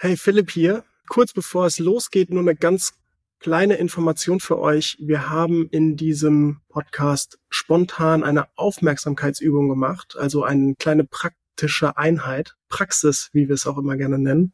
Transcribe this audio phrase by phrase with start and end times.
[0.00, 0.84] Hey, Philipp hier.
[1.08, 2.92] Kurz bevor es losgeht, nur eine ganz
[3.40, 4.96] kleine Information für euch.
[5.00, 13.30] Wir haben in diesem Podcast spontan eine Aufmerksamkeitsübung gemacht, also eine kleine praktische Einheit, Praxis,
[13.32, 14.52] wie wir es auch immer gerne nennen.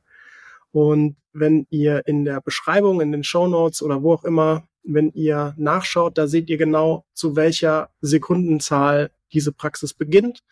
[0.72, 5.10] Und wenn ihr in der Beschreibung, in den Show Notes oder wo auch immer, wenn
[5.10, 10.42] ihr nachschaut, da seht ihr genau, zu welcher Sekundenzahl diese Praxis beginnt.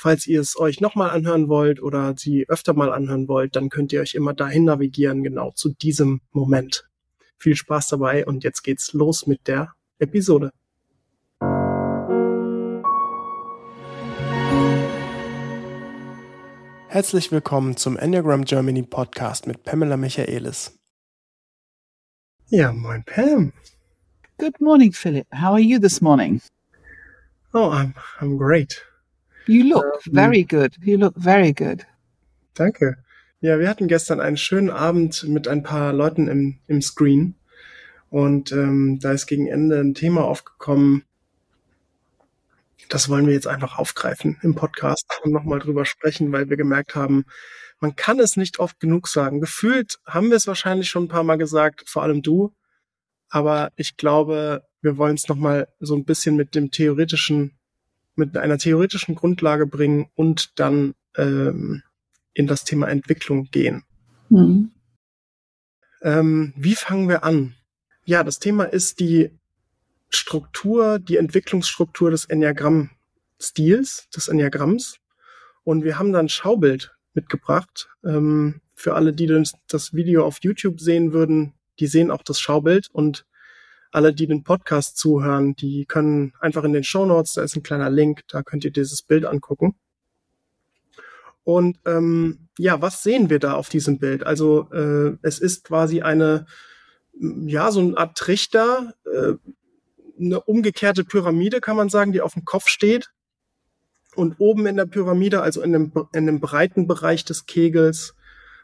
[0.00, 3.92] Falls ihr es euch nochmal anhören wollt oder sie öfter mal anhören wollt, dann könnt
[3.92, 6.88] ihr euch immer dahin navigieren, genau zu diesem Moment.
[7.36, 10.52] Viel Spaß dabei und jetzt geht's los mit der Episode.
[16.86, 20.78] Herzlich willkommen zum Enneagram Germany Podcast mit Pamela Michaelis.
[22.50, 23.52] Ja, moin Pam.
[24.38, 25.26] Good morning, Philip.
[25.32, 26.40] How are you this morning?
[27.52, 28.87] Oh, I'm I'm great.
[29.48, 30.76] You look um, very good.
[30.82, 31.86] You look very good.
[32.54, 32.98] Danke.
[33.40, 37.34] Ja, wir hatten gestern einen schönen Abend mit ein paar Leuten im, im Screen.
[38.10, 41.04] Und ähm, da ist gegen Ende ein Thema aufgekommen.
[42.88, 46.94] Das wollen wir jetzt einfach aufgreifen im Podcast und nochmal drüber sprechen, weil wir gemerkt
[46.94, 47.24] haben,
[47.80, 49.40] man kann es nicht oft genug sagen.
[49.40, 52.54] Gefühlt haben wir es wahrscheinlich schon ein paar Mal gesagt, vor allem du.
[53.28, 57.57] Aber ich glaube, wir wollen es nochmal so ein bisschen mit dem theoretischen,
[58.18, 61.82] mit einer theoretischen Grundlage bringen und dann ähm,
[62.34, 63.84] in das Thema Entwicklung gehen.
[64.28, 64.72] Mhm.
[66.02, 67.54] Ähm, wie fangen wir an?
[68.04, 69.30] Ja, das Thema ist die
[70.08, 74.98] Struktur, die Entwicklungsstruktur des Enneagramm-Stils, des Enneagramms.
[75.64, 77.88] Und wir haben da ein Schaubild mitgebracht.
[78.04, 79.26] Ähm, für alle, die
[79.68, 83.26] das Video auf YouTube sehen würden, die sehen auch das Schaubild und
[83.90, 87.62] alle, die den Podcast zuhören, die können einfach in den Show Notes, da ist ein
[87.62, 89.74] kleiner Link, da könnt ihr dieses Bild angucken.
[91.44, 94.22] Und ähm, ja, was sehen wir da auf diesem Bild?
[94.26, 96.44] Also äh, es ist quasi eine,
[97.18, 99.32] ja, so eine Art Trichter, äh,
[100.20, 103.12] eine umgekehrte Pyramide, kann man sagen, die auf dem Kopf steht.
[104.14, 108.14] Und oben in der Pyramide, also in dem, in dem breiten Bereich des Kegels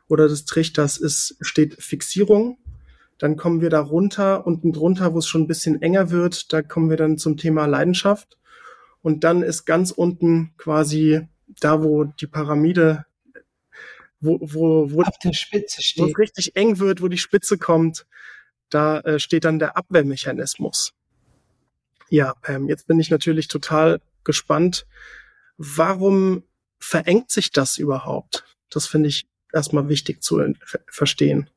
[0.09, 2.59] oder des Trichters, ist, steht Fixierung.
[3.25, 6.61] Dann kommen wir da runter, unten drunter, wo es schon ein bisschen enger wird, da
[6.61, 8.37] kommen wir dann zum Thema Leidenschaft.
[9.01, 13.07] Und dann ist ganz unten quasi da, wo die Pyramide,
[14.21, 16.05] wo, wo, wo, Auf der Spitze steht.
[16.05, 18.05] wo es richtig eng wird, wo die Spitze kommt,
[18.69, 20.93] da äh, steht dann der Abwehrmechanismus.
[22.11, 24.85] Ja, ähm, jetzt bin ich natürlich total gespannt.
[25.57, 26.43] Warum
[26.79, 28.45] verengt sich das überhaupt?
[28.69, 30.43] Das finde ich erstmal wichtig zu
[30.91, 31.49] verstehen.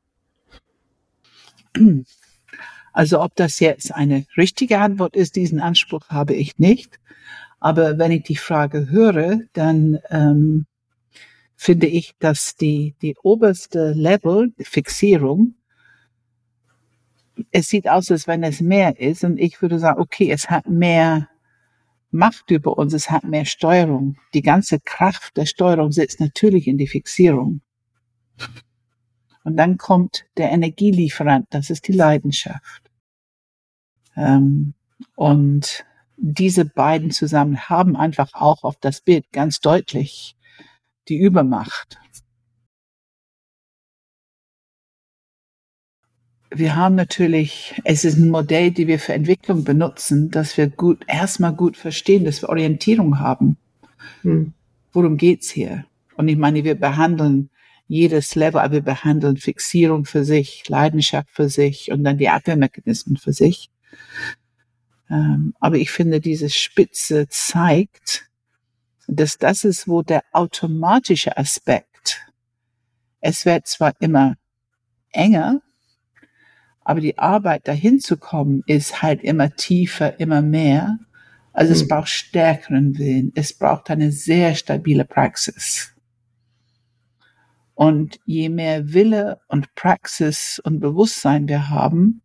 [2.92, 6.98] Also ob das jetzt eine richtige Antwort ist, diesen Anspruch habe ich nicht.
[7.60, 10.66] Aber wenn ich die Frage höre, dann ähm,
[11.54, 15.54] finde ich, dass die, die oberste Level, die Fixierung,
[17.50, 19.22] es sieht aus, als wenn es mehr ist.
[19.24, 21.28] Und ich würde sagen, okay, es hat mehr
[22.10, 24.16] Macht über uns, es hat mehr Steuerung.
[24.34, 27.60] Die ganze Kraft der Steuerung sitzt natürlich in die Fixierung.
[29.48, 32.90] Und dann kommt der Energielieferant, das ist die Leidenschaft.
[34.14, 34.74] Ähm,
[35.16, 35.86] und
[36.18, 40.36] diese beiden zusammen haben einfach auch auf das Bild ganz deutlich
[41.08, 41.96] die Übermacht.
[46.50, 51.06] Wir haben natürlich, es ist ein Modell, die wir für Entwicklung benutzen, dass wir gut,
[51.06, 53.56] erstmal gut verstehen, dass wir Orientierung haben.
[54.20, 54.52] Hm.
[54.92, 55.86] Worum geht's hier?
[56.18, 57.48] Und ich meine, wir behandeln
[57.88, 63.16] jedes Level, aber wir behandeln Fixierung für sich, Leidenschaft für sich und dann die Abwehrmechanismen
[63.16, 63.70] für sich.
[65.10, 68.28] Ähm, aber ich finde, diese Spitze zeigt,
[69.06, 72.20] dass das ist, wo der automatische Aspekt,
[73.20, 74.36] es wird zwar immer
[75.10, 75.62] enger,
[76.84, 80.98] aber die Arbeit dahin zu kommen ist halt immer tiefer, immer mehr.
[81.52, 81.88] Also es hm.
[81.88, 83.32] braucht stärkeren Willen.
[83.34, 85.94] Es braucht eine sehr stabile Praxis.
[87.78, 92.22] Und je mehr Wille und Praxis und Bewusstsein wir haben,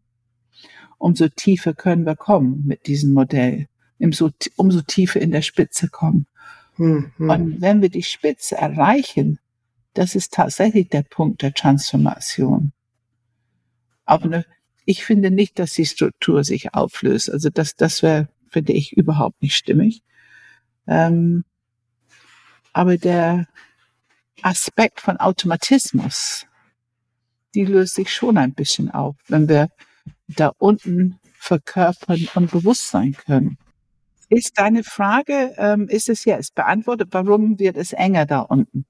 [0.98, 3.68] umso tiefer können wir kommen mit diesem Modell,
[4.00, 6.25] umso, umso tiefer in der Spitze kommen.
[6.78, 7.12] Mhm.
[7.19, 9.38] Und wenn wir die Spitze erreichen,
[9.94, 12.74] das ist tatsächlich der Punkt der Transformation.
[14.06, 14.45] Aber ne,
[14.86, 17.30] ich finde nicht, dass die Struktur sich auflöst.
[17.30, 20.01] Also das, das wäre, finde ich, überhaupt nicht stimmig.
[20.88, 21.45] Ähm,
[22.74, 23.48] aber der,
[24.41, 26.45] Aspekt von Automatismus,
[27.53, 29.69] die löst sich schon ein bisschen auf, wenn wir
[30.27, 33.57] da unten verkörpern und bewusst sein können.
[34.30, 37.09] Ist deine Frage, ähm, ist es jetzt beantwortet?
[37.12, 38.85] Warum wird es enger da unten?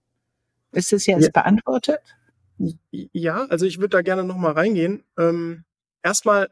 [0.71, 1.31] Ist es jetzt ja.
[1.31, 1.99] beantwortet?
[2.91, 5.03] Ja, also ich würde da gerne noch mal reingehen.
[5.17, 5.65] Ähm,
[6.01, 6.49] erstmal,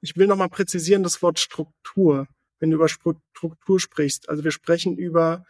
[0.00, 2.28] ich will noch mal präzisieren das Wort Struktur,
[2.60, 4.28] wenn du über Struktur sprichst.
[4.28, 5.44] Also wir sprechen über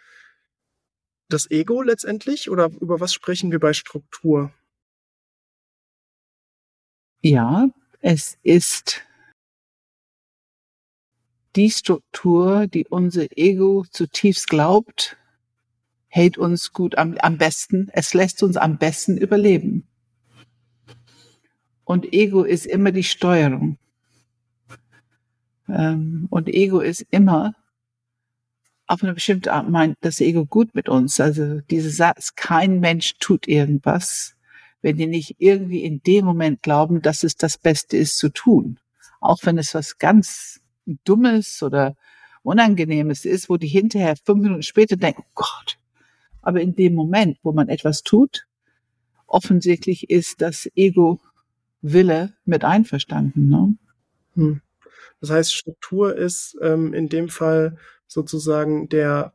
[1.29, 4.53] das Ego letztendlich oder über was sprechen wir bei Struktur?
[7.21, 7.69] Ja,
[8.01, 9.03] es ist
[11.57, 15.17] die Struktur, die unser Ego zutiefst glaubt,
[16.09, 19.87] hält uns gut am, am besten, es lässt uns am besten überleben.
[21.85, 23.79] Und Ego ist immer die Steuerung.
[25.69, 27.55] Ähm, und Ego ist immer
[28.87, 31.21] auf eine bestimmte Art meint das Ego gut mit uns.
[31.21, 34.37] Also dieser Satz, kein Mensch tut irgendwas,
[34.83, 38.79] wenn die nicht irgendwie in dem Moment glauben, dass es das Beste ist zu tun.
[39.21, 40.61] Auch wenn es was ganz
[41.05, 41.97] Dummes oder
[42.43, 45.79] Unangenehmes ist, wo die hinterher fünf Minuten später denken, oh Gott.
[46.43, 48.47] Aber in dem Moment, wo man etwas tut,
[49.27, 53.49] offensichtlich ist das Ego-Wille mit einverstanden.
[53.49, 53.75] Ne?
[54.35, 54.61] Hm.
[55.25, 59.33] Das heißt, Struktur ist ähm, in dem Fall sozusagen der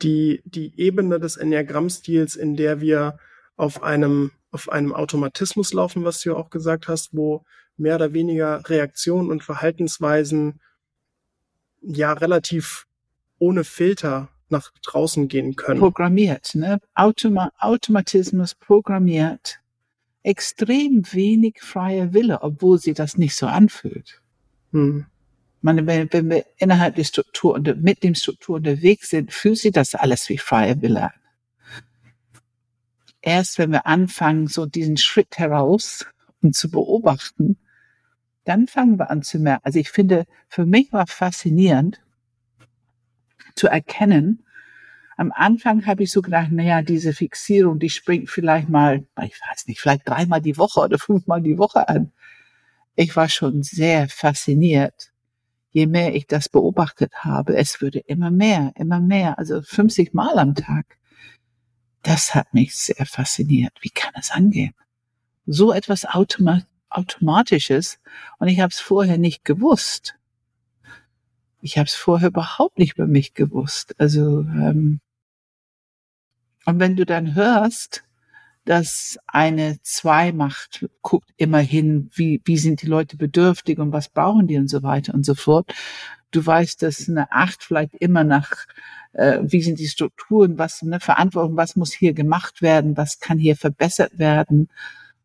[0.00, 3.18] die, die Ebene des Enneagrammstils, in der wir
[3.56, 7.44] auf einem, auf einem Automatismus laufen, was du ja auch gesagt hast, wo
[7.76, 10.58] mehr oder weniger Reaktionen und Verhaltensweisen
[11.82, 12.86] ja relativ
[13.38, 15.80] ohne Filter nach draußen gehen können.
[15.80, 16.78] Programmiert, ne?
[16.94, 19.61] Automa Automatismus programmiert.
[20.22, 24.22] Extrem wenig freier Wille, obwohl sie das nicht so anfühlt.
[24.72, 25.06] Hm
[25.62, 29.72] meine, wenn, wenn wir innerhalb der Struktur und mit dem Struktur unterwegs sind, fühlt sich
[29.72, 31.20] das alles wie freie Wille an.
[33.20, 36.04] Erst wenn wir anfangen, so diesen Schritt heraus
[36.42, 37.56] und zu beobachten,
[38.44, 39.64] dann fangen wir an zu merken.
[39.64, 42.02] Also ich finde, für mich war faszinierend
[43.54, 44.44] zu erkennen,
[45.16, 49.66] am Anfang habe ich so gedacht, naja, diese Fixierung, die springt vielleicht mal, ich weiß
[49.66, 52.12] nicht, vielleicht dreimal die Woche oder fünfmal die Woche an.
[52.94, 55.12] Ich war schon sehr fasziniert
[55.72, 60.38] je mehr ich das beobachtet habe, es würde immer mehr, immer mehr, also 50 Mal
[60.38, 60.98] am Tag.
[62.02, 63.72] Das hat mich sehr fasziniert.
[63.80, 64.74] Wie kann es angehen?
[65.46, 67.98] So etwas Automa Automatisches
[68.38, 70.14] und ich habe es vorher nicht gewusst.
[71.62, 73.94] Ich habe es vorher überhaupt nicht über mich gewusst.
[73.98, 75.00] Also ähm,
[76.66, 78.04] und wenn du dann hörst,
[78.64, 84.08] dass eine zwei macht, guckt immer hin, wie, wie sind die Leute bedürftig und was
[84.08, 85.72] brauchen die und so weiter und so fort.
[86.30, 88.66] Du weißt, dass eine acht vielleicht immer nach,
[89.12, 93.38] äh, wie sind die Strukturen, was eine Verantwortung, was muss hier gemacht werden, was kann
[93.38, 94.68] hier verbessert werden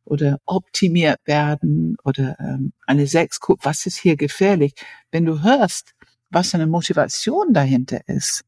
[0.04, 4.74] oder optimiert werden oder ähm, eine sechs guckt, was ist hier gefährlich.
[5.12, 5.94] Wenn du hörst,
[6.30, 8.44] was eine Motivation dahinter ist,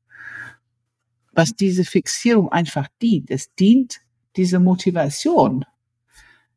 [1.32, 3.32] was diese Fixierung einfach dient.
[3.32, 4.02] Es dient
[4.36, 5.66] diese Motivation.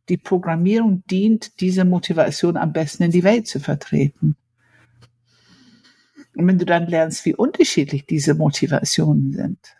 [0.08, 4.36] Die Programmierung dient, diese Motivation am besten in die Welt zu vertreten.
[6.34, 9.76] Und wenn du dann lernst, wie unterschiedlich diese Motivationen sind,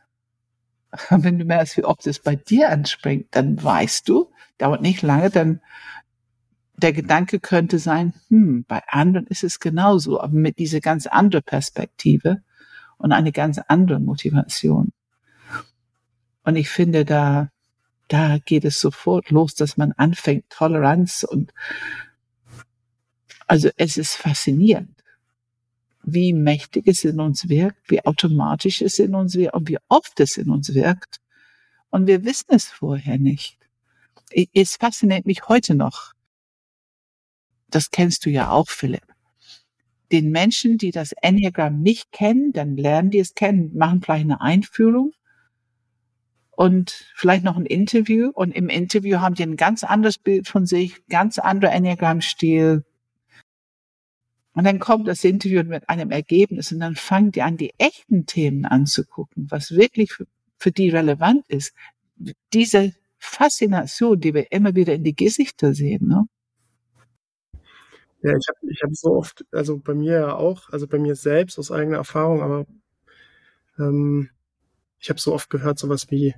[1.10, 5.30] wenn du merkst, wie oft es bei dir anspringt, dann weißt du, dauert nicht lange,
[5.30, 5.60] dann
[6.82, 11.44] der Gedanke könnte sein, hm, bei anderen ist es genauso, aber mit dieser ganz anderen
[11.44, 12.42] Perspektive
[12.98, 14.92] und eine ganz andere Motivation.
[16.44, 17.52] Und ich finde, da
[18.12, 21.52] da geht es sofort los, dass man anfängt, Toleranz und
[23.46, 25.02] also es ist faszinierend,
[26.02, 30.20] wie mächtig es in uns wirkt, wie automatisch es in uns wirkt und wie oft
[30.20, 31.20] es in uns wirkt.
[31.88, 33.56] Und wir wissen es vorher nicht.
[34.52, 36.12] Es fasziniert mich heute noch.
[37.72, 39.06] Das kennst du ja auch, Philipp.
[40.12, 44.42] Den Menschen, die das Enneagramm nicht kennen, dann lernen die es kennen, machen vielleicht eine
[44.42, 45.12] Einführung
[46.50, 48.30] und vielleicht noch ein Interview.
[48.34, 52.84] Und im Interview haben die ein ganz anderes Bild von sich, ganz anderer Enneagramm-Stil.
[54.52, 58.26] Und dann kommt das Interview mit einem Ergebnis und dann fangen die an, die echten
[58.26, 60.26] Themen anzugucken, was wirklich für,
[60.58, 61.72] für die relevant ist.
[62.52, 66.06] Diese Faszination, die wir immer wieder in die Gesichter sehen.
[66.06, 66.26] Ne?
[68.22, 71.16] Ja, ich habe ich hab so oft, also bei mir ja auch, also bei mir
[71.16, 72.66] selbst aus eigener Erfahrung, aber
[73.78, 74.30] ähm,
[75.00, 76.34] ich habe so oft gehört, sowas wie,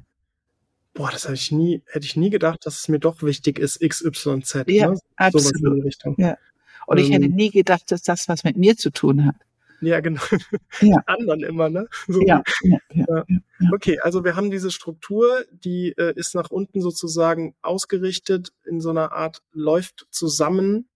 [0.94, 3.80] boah, das hätte ich nie, hätte ich nie gedacht, dass es mir doch wichtig ist,
[3.80, 4.64] XYZ.
[4.68, 4.98] Ja, ne?
[5.16, 5.46] absolut.
[5.46, 6.14] Sowas in die Richtung.
[6.18, 6.38] Ja.
[6.86, 9.36] Und ähm, ich hätte ähm, nie gedacht, dass das was mit mir zu tun hat.
[9.80, 10.22] Ja, genau.
[10.80, 11.02] Ja.
[11.06, 11.86] anderen immer, ne?
[12.08, 12.20] So.
[12.26, 16.80] Ja, ja, ja, ja, Okay, also wir haben diese Struktur, die äh, ist nach unten
[16.80, 20.88] sozusagen ausgerichtet, in so einer Art läuft zusammen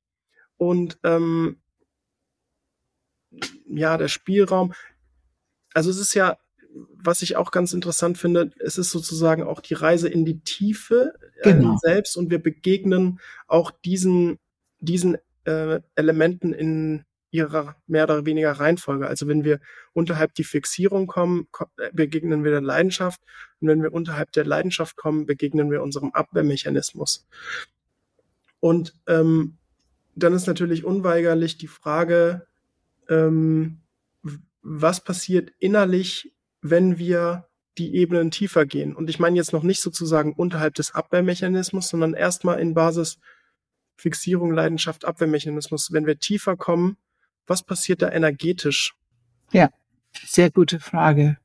[0.58, 1.60] und ähm,
[3.68, 4.74] ja, der Spielraum.
[5.74, 6.38] Also es ist ja
[6.94, 11.14] was ich auch ganz interessant finde, es ist sozusagen auch die Reise in die Tiefe
[11.40, 11.76] äh, genau.
[11.78, 14.38] selbst und wir begegnen auch diesen,
[14.80, 19.06] diesen äh, Elementen in ihrer mehr oder weniger Reihenfolge.
[19.06, 19.60] Also wenn wir
[19.92, 23.20] unterhalb die Fixierung kommen, äh, begegnen wir der Leidenschaft.
[23.60, 27.26] Und wenn wir unterhalb der Leidenschaft kommen, begegnen wir unserem Abwehrmechanismus.
[28.60, 29.58] Und ähm,
[30.18, 32.46] dann ist natürlich unweigerlich die Frage,
[33.08, 33.80] ähm,
[34.62, 37.48] was passiert innerlich, wenn wir
[37.78, 38.94] die Ebenen tiefer gehen.
[38.94, 43.18] Und ich meine jetzt noch nicht sozusagen unterhalb des Abwehrmechanismus, sondern erstmal in Basis
[43.96, 45.92] Fixierung, Leidenschaft, Abwehrmechanismus.
[45.92, 46.96] Wenn wir tiefer kommen,
[47.46, 48.94] was passiert da energetisch?
[49.52, 49.70] Ja,
[50.24, 51.38] sehr gute Frage.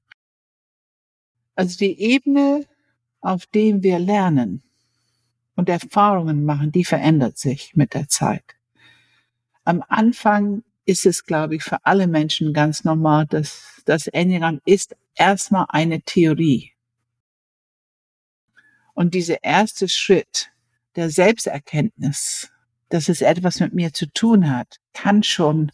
[1.56, 2.66] Also die Ebene,
[3.22, 4.64] auf dem wir lernen
[5.56, 8.56] und Erfahrungen machen, die verändert sich mit der Zeit.
[9.66, 14.96] Am Anfang ist es, glaube ich, für alle Menschen ganz normal, dass das Enneagramm ist
[15.16, 16.72] erstmal eine Theorie.
[18.94, 20.52] Und dieser erste Schritt
[20.96, 22.52] der Selbsterkenntnis,
[22.90, 25.72] dass es etwas mit mir zu tun hat, kann schon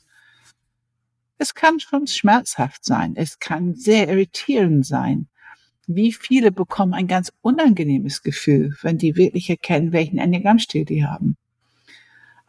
[1.42, 3.14] es kann schon schmerzhaft sein.
[3.16, 5.30] Es kann sehr irritierend sein.
[5.88, 11.38] Wie viele bekommen ein ganz unangenehmes Gefühl, wenn die wirklich erkennen, welchen Enneagrammstil die haben.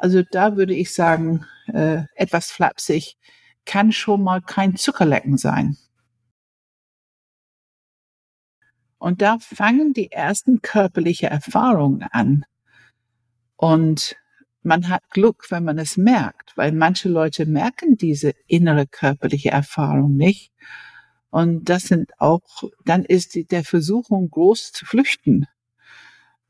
[0.01, 3.19] Also da würde ich sagen, äh, etwas flapsig,
[3.67, 5.77] kann schon mal kein Zuckerlecken sein.
[8.97, 12.47] Und da fangen die ersten körperliche Erfahrungen an.
[13.57, 14.17] Und
[14.63, 20.17] man hat Glück, wenn man es merkt, weil manche Leute merken diese innere körperliche Erfahrung
[20.17, 20.51] nicht.
[21.29, 22.41] Und das sind auch,
[22.87, 25.47] dann ist die, der Versuchung groß zu flüchten.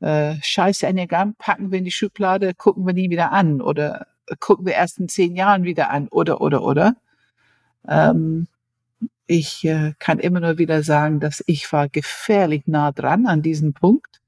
[0.01, 4.07] Äh, Scheiße Enneagramm packen wir in die Schublade, gucken wir nie wieder an oder
[4.39, 6.95] gucken wir erst in zehn Jahren wieder an oder, oder, oder.
[7.87, 8.47] Ähm,
[9.27, 13.73] ich äh, kann immer nur wieder sagen, dass ich war gefährlich nah dran an diesem
[13.73, 14.21] Punkt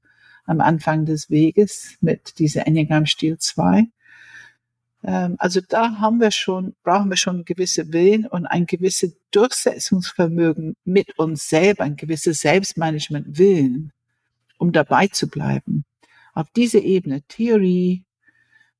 [0.46, 3.86] am Anfang des Weges mit dieser Enneagram Stil 2.
[5.04, 10.76] Ähm, also da haben wir schon, brauchen wir schon gewisse Willen und ein gewisses Durchsetzungsvermögen
[10.84, 13.92] mit uns selber, ein gewisses Selbstmanagement Willen,
[14.58, 15.84] um dabei zu bleiben.
[16.32, 18.04] Auf diese Ebene Theorie,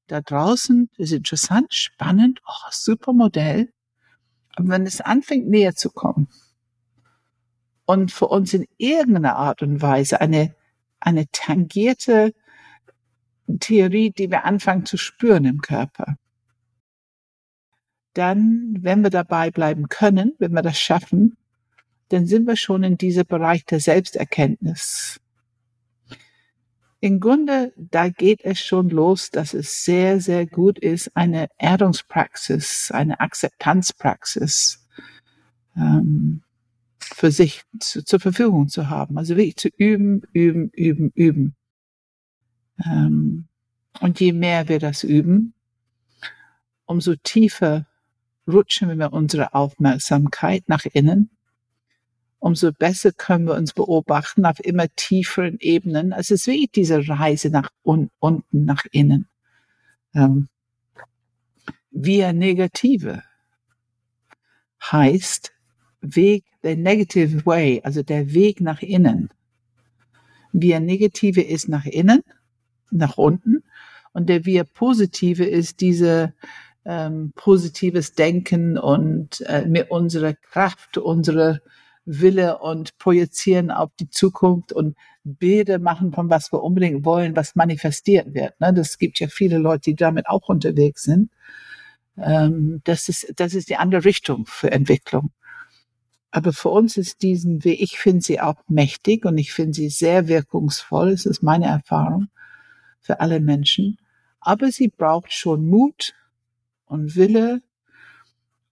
[0.07, 3.73] da draußen ist interessant, spannend, oh, super Modell.
[4.57, 6.28] Aber wenn es anfängt näher zu kommen
[7.87, 10.54] und für uns in irgendeiner Art und Weise eine
[11.04, 12.35] eine tangierte
[13.61, 16.16] Theorie, die wir anfangen zu spüren im Körper.
[18.14, 21.37] Dann, wenn wir dabei bleiben können, wenn wir das schaffen,
[22.09, 25.21] dann sind wir schon in diesem Bereich der Selbsterkenntnis.
[27.04, 32.90] Im Grunde, da geht es schon los, dass es sehr, sehr gut ist, eine Erdungspraxis,
[32.92, 34.88] eine Akzeptanzpraxis
[35.76, 36.42] ähm,
[36.99, 39.18] für sich zu, zur Verfügung zu haben.
[39.18, 41.56] Also wirklich zu üben, üben, üben, üben.
[42.82, 43.49] Ähm,
[44.00, 45.52] und je mehr wir das üben,
[46.87, 47.87] umso tiefer
[48.49, 51.28] rutschen wir unsere Aufmerksamkeit nach innen,
[52.44, 56.12] umso besser können wir uns beobachten auf immer tieferen Ebenen.
[56.12, 59.28] Also es ist wie diese Reise nach un unten, nach innen.
[60.14, 60.48] Ähm,
[61.90, 63.22] via Negative
[64.82, 65.54] heißt,
[66.02, 69.30] Weg, der negative way, also der Weg nach innen.
[70.52, 72.20] Via negative ist nach innen,
[72.90, 73.64] nach unten.
[74.12, 76.34] Und der via positive ist diese
[76.84, 81.62] ähm, positives Denken und äh, mit unserer Kraft, unsere
[82.06, 87.54] Wille und projizieren auf die Zukunft und Bilder machen von was wir unbedingt wollen, was
[87.54, 88.61] manifestiert wird.
[88.61, 88.75] Ne?
[88.75, 91.30] Das gibt ja viele Leute, die damit auch unterwegs sind.
[92.18, 95.32] Ähm, das ist das ist die andere Richtung für Entwicklung.
[96.30, 99.88] Aber für uns ist diesen Weg, ich finde sie auch mächtig und ich finde sie
[99.88, 101.11] sehr wirkungsvoll.
[101.11, 102.28] Es ist meine Erfahrung
[103.00, 103.99] für alle Menschen.
[104.40, 106.14] Aber sie braucht schon Mut
[106.87, 107.62] und Wille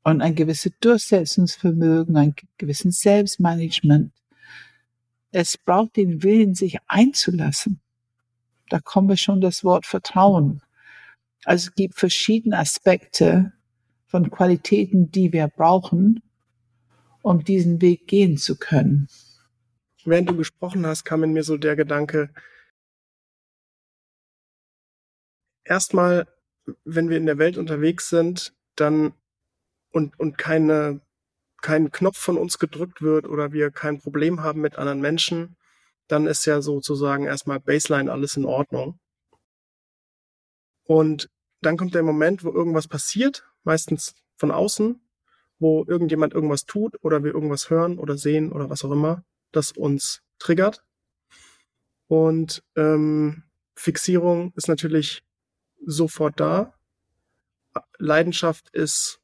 [0.05, 4.13] und ein gewisses Durchsetzungsvermögen, ein gewisses Selbstmanagement.
[5.31, 7.81] Es braucht den Willen, sich einzulassen.
[8.69, 10.63] Da kommen wir schon das Wort Vertrauen.
[11.45, 13.53] Also es gibt verschiedene Aspekte
[14.07, 16.23] von Qualitäten, die wir brauchen,
[17.23, 19.09] um diesen Weg gehen zu können.
[20.05, 22.31] Während du gesprochen hast, kam in mir so der Gedanke,
[25.65, 26.27] erstmal,
[26.85, 29.15] wenn wir in der Welt unterwegs sind, dann
[29.93, 31.01] und, und keine,
[31.61, 35.57] kein Knopf von uns gedrückt wird oder wir kein Problem haben mit anderen Menschen,
[36.09, 38.99] dann ist ja sozusagen erstmal Baseline alles in Ordnung.
[40.85, 41.31] Und
[41.61, 45.01] dann kommt der Moment, wo irgendwas passiert, meistens von außen,
[45.59, 49.73] wo irgendjemand irgendwas tut oder wir irgendwas hören oder sehen oder was auch immer, das
[49.73, 50.85] uns triggert.
[52.09, 53.45] Und ähm,
[53.75, 55.23] Fixierung ist natürlich
[55.87, 56.75] sofort da.
[57.99, 59.22] Leidenschaft ist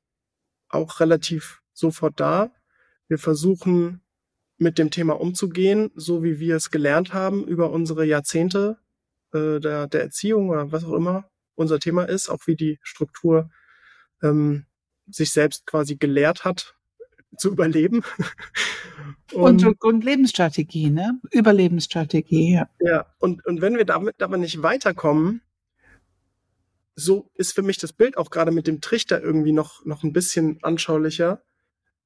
[0.68, 2.52] auch relativ sofort da.
[3.08, 4.02] Wir versuchen
[4.58, 8.78] mit dem Thema umzugehen, so wie wir es gelernt haben über unsere Jahrzehnte
[9.32, 13.50] äh, der, der Erziehung oder was auch immer unser Thema ist, auch wie die Struktur
[14.22, 14.66] ähm,
[15.06, 16.76] sich selbst quasi gelehrt hat
[17.36, 18.02] zu überleben.
[19.32, 21.20] und, und, und Lebensstrategie, ne?
[21.30, 22.68] Überlebensstrategie, ja.
[22.80, 25.42] Ja, und, und wenn wir damit aber nicht weiterkommen,
[26.98, 30.12] so ist für mich das Bild auch gerade mit dem Trichter irgendwie noch, noch ein
[30.12, 31.44] bisschen anschaulicher.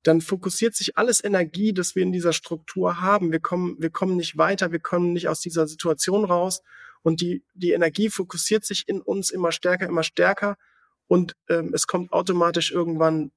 [0.02, 3.32] Dann fokussiert sich alles Energie, das wir in dieser Struktur haben.
[3.32, 6.61] Wir kommen, wir kommen nicht weiter, wir kommen nicht aus dieser Situation raus.
[7.02, 10.58] Und die, die Energie fokussiert sich in uns immer stärker, immer stärker.
[11.06, 13.32] Und ähm, es kommt automatisch irgendwann,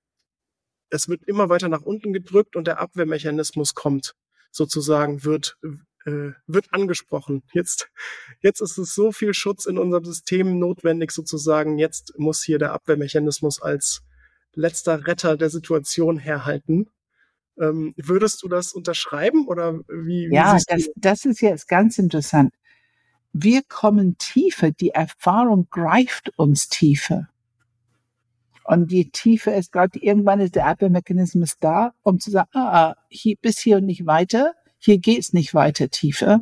[0.89, 4.13] es wird immer weiter nach unten gedrückt und der Abwehrmechanismus kommt
[4.51, 5.57] sozusagen, wird,
[6.05, 7.43] äh, wird angesprochen.
[7.53, 7.89] Jetzt,
[8.41, 11.77] jetzt ist es so viel Schutz in unserem System notwendig sozusagen.
[11.77, 14.03] Jetzt muss hier der Abwehrmechanismus als
[14.53, 16.89] letzter Retter der Situation herhalten.
[17.59, 20.29] Ähm, würdest du das unterschreiben oder wie?
[20.29, 22.53] wie ja, das, das ist jetzt ganz interessant.
[23.33, 27.29] Wir kommen tiefer, die Erfahrung greift uns tiefer.
[28.63, 32.95] Und die Tiefe ist gerade, irgendwann ist der Abwehrmechanismus da, um zu sagen, ah, ah
[33.09, 34.53] hier, bis hier und nicht weiter
[34.85, 36.41] hier geht's nicht weiter tiefer,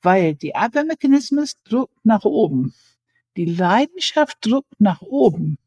[0.00, 2.72] weil die Abwehrmechanismus drückt nach oben.
[3.36, 5.58] Die Leidenschaft drückt nach oben.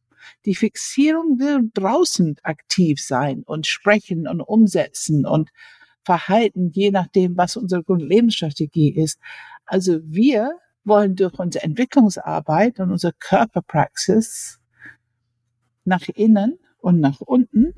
[0.46, 5.50] Die Fixierung will draußen aktiv sein und sprechen und umsetzen und
[6.04, 9.20] verhalten, je nachdem, was unsere Grundlebensstrategie ist.
[9.66, 14.60] Also wir wollen durch unsere Entwicklungsarbeit und unsere Körperpraxis
[15.84, 17.74] nach innen und nach unten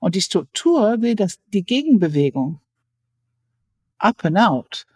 [0.00, 2.60] und die Struktur will das, die Gegenbewegung
[3.98, 4.86] up and out.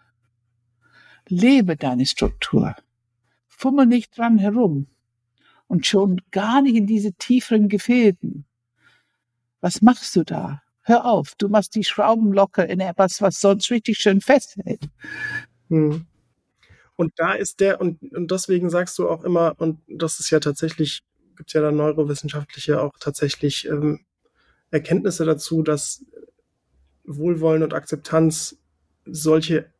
[1.29, 2.75] Lebe deine Struktur.
[3.49, 4.89] Fummel nicht dran herum.
[5.67, 8.45] Und schon gar nicht in diese tieferen Gefilden.
[9.61, 10.61] Was machst du da?
[10.83, 14.89] Hör auf, du machst die Schrauben locker in etwas, was sonst richtig schön festhält.
[15.69, 16.07] Hm.
[16.97, 20.41] Und da ist der, und, und deswegen sagst du auch immer, und das ist ja
[20.41, 21.03] tatsächlich,
[21.37, 24.01] gibt ja da neurowissenschaftliche auch tatsächlich ähm,
[24.71, 26.05] Erkenntnisse dazu, dass
[27.05, 28.59] Wohlwollen und Akzeptanz
[29.05, 29.73] solche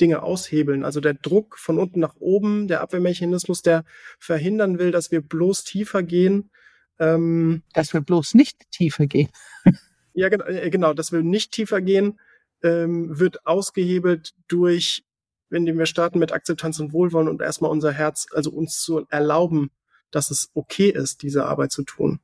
[0.00, 0.84] Dinge aushebeln.
[0.84, 3.84] Also der Druck von unten nach oben, der Abwehrmechanismus, der
[4.18, 6.50] verhindern will, dass wir bloß tiefer gehen.
[6.98, 9.28] Ähm, dass wir bloß nicht tiefer gehen.
[10.14, 12.20] ja, äh, genau, dass wir nicht tiefer gehen,
[12.62, 15.04] ähm, wird ausgehebelt durch,
[15.50, 19.70] wenn wir starten mit Akzeptanz und Wohlwollen und erstmal unser Herz, also uns zu erlauben,
[20.10, 22.20] dass es okay ist, diese Arbeit zu tun.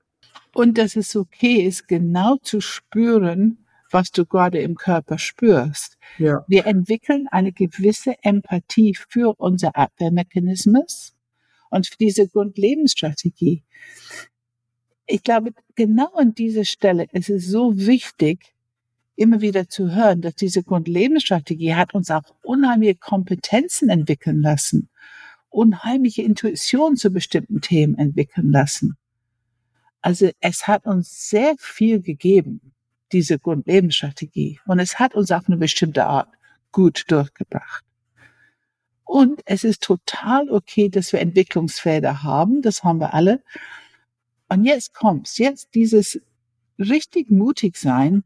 [0.54, 5.98] Und dass es okay ist, genau zu spüren, was du gerade im Körper spürst.
[6.18, 6.44] Ja.
[6.48, 11.14] Wir entwickeln eine gewisse Empathie für unser Abwehrmechanismus
[11.70, 13.64] und für diese Grundlebensstrategie.
[15.06, 18.54] Ich glaube, genau an dieser Stelle ist es so wichtig,
[19.16, 24.88] immer wieder zu hören, dass diese Grundlebensstrategie hat uns auch unheimliche Kompetenzen entwickeln lassen,
[25.48, 28.96] unheimliche Intuition zu bestimmten Themen entwickeln lassen.
[30.00, 32.72] Also es hat uns sehr viel gegeben
[33.12, 34.60] diese Grundlebensstrategie.
[34.66, 36.28] Und es hat uns auf eine bestimmte Art
[36.72, 37.84] gut durchgebracht.
[39.04, 42.62] Und es ist total okay, dass wir Entwicklungsfelder haben.
[42.62, 43.42] Das haben wir alle.
[44.48, 45.38] Und jetzt kommt's.
[45.38, 46.20] Jetzt dieses
[46.78, 48.22] richtig mutig sein,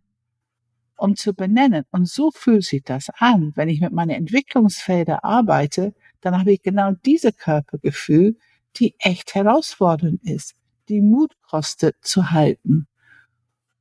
[0.96, 1.84] um zu benennen.
[1.90, 3.52] Und so fühlt sich das an.
[3.54, 8.36] Wenn ich mit meinen Entwicklungsfeldern arbeite, dann habe ich genau diese Körpergefühl,
[8.76, 10.54] die echt herausfordernd ist,
[10.88, 12.86] die Mut kostet zu halten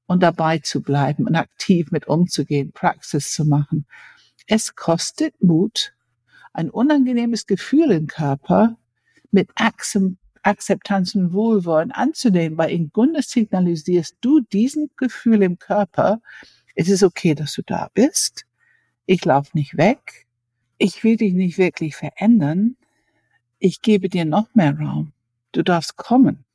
[0.06, 3.86] und dabei zu bleiben und aktiv mit umzugehen, Praxis zu machen.
[4.48, 5.94] Es kostet Mut,
[6.54, 8.78] ein unangenehmes Gefühl im Körper
[9.32, 16.22] mit Akzeptanz und Wohlwollen anzunehmen, weil im Grunde signalisierst du diesen Gefühl im Körper,
[16.76, 18.46] es ist okay, dass du da bist,
[19.06, 20.28] ich laufe nicht weg,
[20.78, 22.78] ich will dich nicht wirklich verändern,
[23.60, 25.14] ich gebe dir noch mehr Raum,
[25.54, 26.46] du darfst kommen,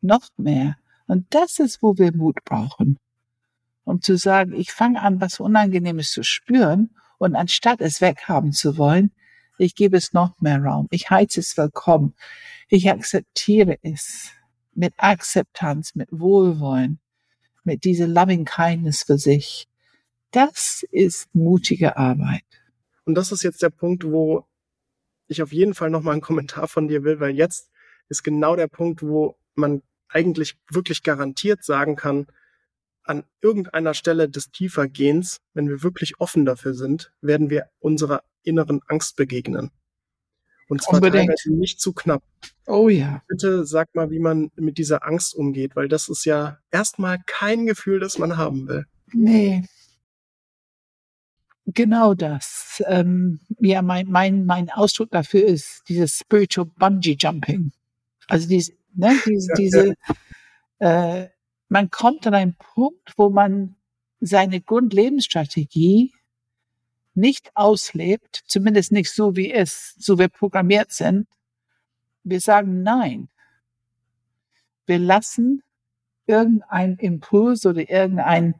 [0.00, 0.76] noch mehr,
[1.10, 2.96] und das ist, wo wir Mut brauchen.
[3.82, 8.78] Um zu sagen, ich fange an, was Unangenehmes zu spüren und anstatt es weghaben zu
[8.78, 9.10] wollen,
[9.58, 10.86] ich gebe es noch mehr Raum.
[10.92, 12.14] Ich heize es willkommen.
[12.68, 14.30] Ich akzeptiere es
[14.72, 17.00] mit Akzeptanz, mit Wohlwollen,
[17.64, 19.66] mit dieser loving kindness für sich.
[20.30, 22.44] Das ist mutige Arbeit.
[23.04, 24.46] Und das ist jetzt der Punkt, wo
[25.26, 27.68] ich auf jeden Fall nochmal einen Kommentar von dir will, weil jetzt
[28.08, 32.26] ist genau der Punkt, wo man eigentlich wirklich garantiert sagen kann,
[33.02, 38.80] an irgendeiner Stelle des Tiefergehens, wenn wir wirklich offen dafür sind, werden wir unserer inneren
[38.86, 39.70] Angst begegnen.
[40.68, 41.26] Und zwar Unbedingt.
[41.26, 42.22] teilweise nicht zu knapp.
[42.66, 43.22] Oh ja.
[43.26, 47.66] Bitte sag mal, wie man mit dieser Angst umgeht, weil das ist ja erstmal kein
[47.66, 48.86] Gefühl, das man haben will.
[49.12, 49.64] Nee.
[51.66, 52.82] Genau das.
[52.86, 57.72] Ähm, ja, mein, mein, mein Ausdruck dafür ist dieses Spiritual Bungee Jumping.
[58.28, 59.94] Also diese, ne, diese, diese.
[60.78, 61.28] Äh,
[61.68, 63.76] man kommt an einen Punkt, wo man
[64.20, 66.12] seine Grundlebensstrategie
[67.14, 71.28] nicht auslebt, zumindest nicht so wie es, so wir programmiert sind.
[72.22, 73.28] Wir sagen nein.
[74.86, 75.62] Wir lassen
[76.26, 78.54] irgendeinen Impuls oder irgendein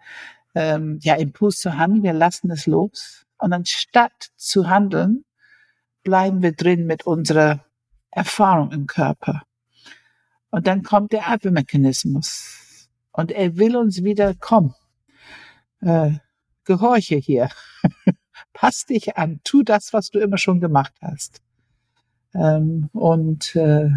[0.54, 3.26] ähm, ja, Impuls zu handeln, wir lassen es los.
[3.38, 5.24] Und anstatt zu handeln,
[6.02, 7.64] bleiben wir drin mit unserer
[8.10, 9.42] Erfahrung im Körper.
[10.50, 12.88] Und dann kommt der Abwehrmechanismus.
[13.12, 14.74] Und er will uns wieder, komm,
[15.80, 16.12] äh,
[16.64, 17.48] gehorche hier.
[18.52, 21.40] Pass dich an, tu das, was du immer schon gemacht hast.
[22.34, 23.90] Ähm, und äh,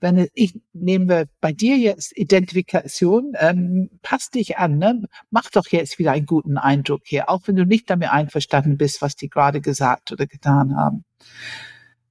[0.00, 5.02] wenn ich nehmen wir bei dir jetzt Identifikation, ähm, passt dich an, ne?
[5.30, 9.02] mach doch jetzt wieder einen guten Eindruck hier, auch wenn du nicht damit einverstanden bist,
[9.02, 11.04] was die gerade gesagt oder getan haben.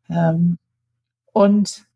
[0.09, 0.57] Ähm,
[1.31, 1.87] und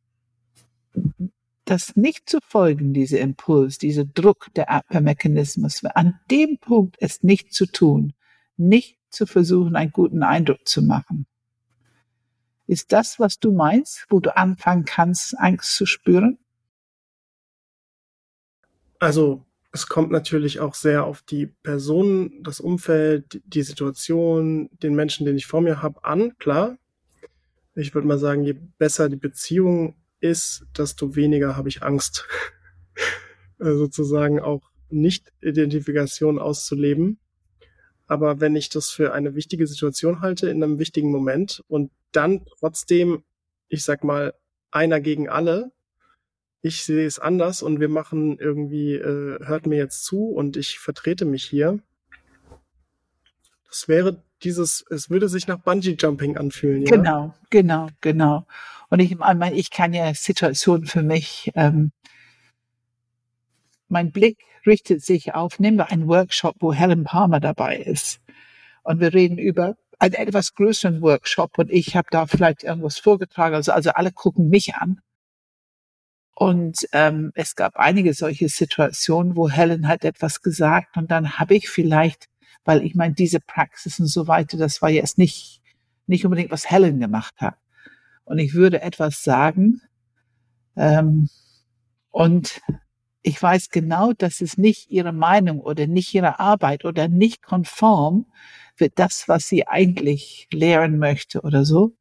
[1.65, 7.53] das nicht zu folgen, diese Impuls, dieser Druck der Abwehrmechanismus, an dem Punkt es nicht
[7.53, 8.13] zu tun,
[8.57, 11.25] nicht zu versuchen, einen guten Eindruck zu machen.
[12.67, 16.37] Ist das, was du meinst, wo du anfangen kannst, Angst zu spüren?
[18.99, 25.25] Also es kommt natürlich auch sehr auf die Person, das Umfeld, die Situation, den Menschen,
[25.25, 26.77] den ich vor mir habe, an, klar.
[27.75, 32.27] Ich würde mal sagen, je besser die Beziehung ist, desto weniger habe ich Angst,
[33.59, 37.19] sozusagen auch Nicht-Identifikation auszuleben.
[38.07, 42.45] Aber wenn ich das für eine wichtige Situation halte, in einem wichtigen Moment und dann
[42.59, 43.23] trotzdem,
[43.69, 44.33] ich sag mal,
[44.69, 45.71] einer gegen alle,
[46.61, 50.79] ich sehe es anders und wir machen irgendwie, äh, hört mir jetzt zu und ich
[50.79, 51.79] vertrete mich hier.
[53.67, 56.83] Das wäre dieses, es würde sich nach Bungee Jumping anfühlen.
[56.83, 56.95] Ja?
[56.95, 58.45] Genau, genau, genau.
[58.91, 61.93] Und ich meine, ich kann ja Situationen für mich, ähm,
[63.87, 68.19] mein Blick richtet sich auf, nehmen wir einen Workshop, wo Helen Palmer dabei ist.
[68.83, 73.55] Und wir reden über einen etwas größeren Workshop und ich habe da vielleicht irgendwas vorgetragen.
[73.55, 74.99] Also, also alle gucken mich an.
[76.35, 81.55] Und ähm, es gab einige solche Situationen, wo Helen hat etwas gesagt und dann habe
[81.55, 82.27] ich vielleicht,
[82.65, 85.61] weil ich meine, diese Praxis und so weiter, das war jetzt nicht,
[86.07, 87.55] nicht unbedingt, was Helen gemacht hat
[88.23, 89.81] und ich würde etwas sagen
[90.75, 91.29] ähm,
[92.09, 92.61] und
[93.23, 98.25] ich weiß genau, dass es nicht ihre Meinung oder nicht ihre Arbeit oder nicht konform
[98.77, 101.95] wird das, was sie eigentlich lehren möchte oder so.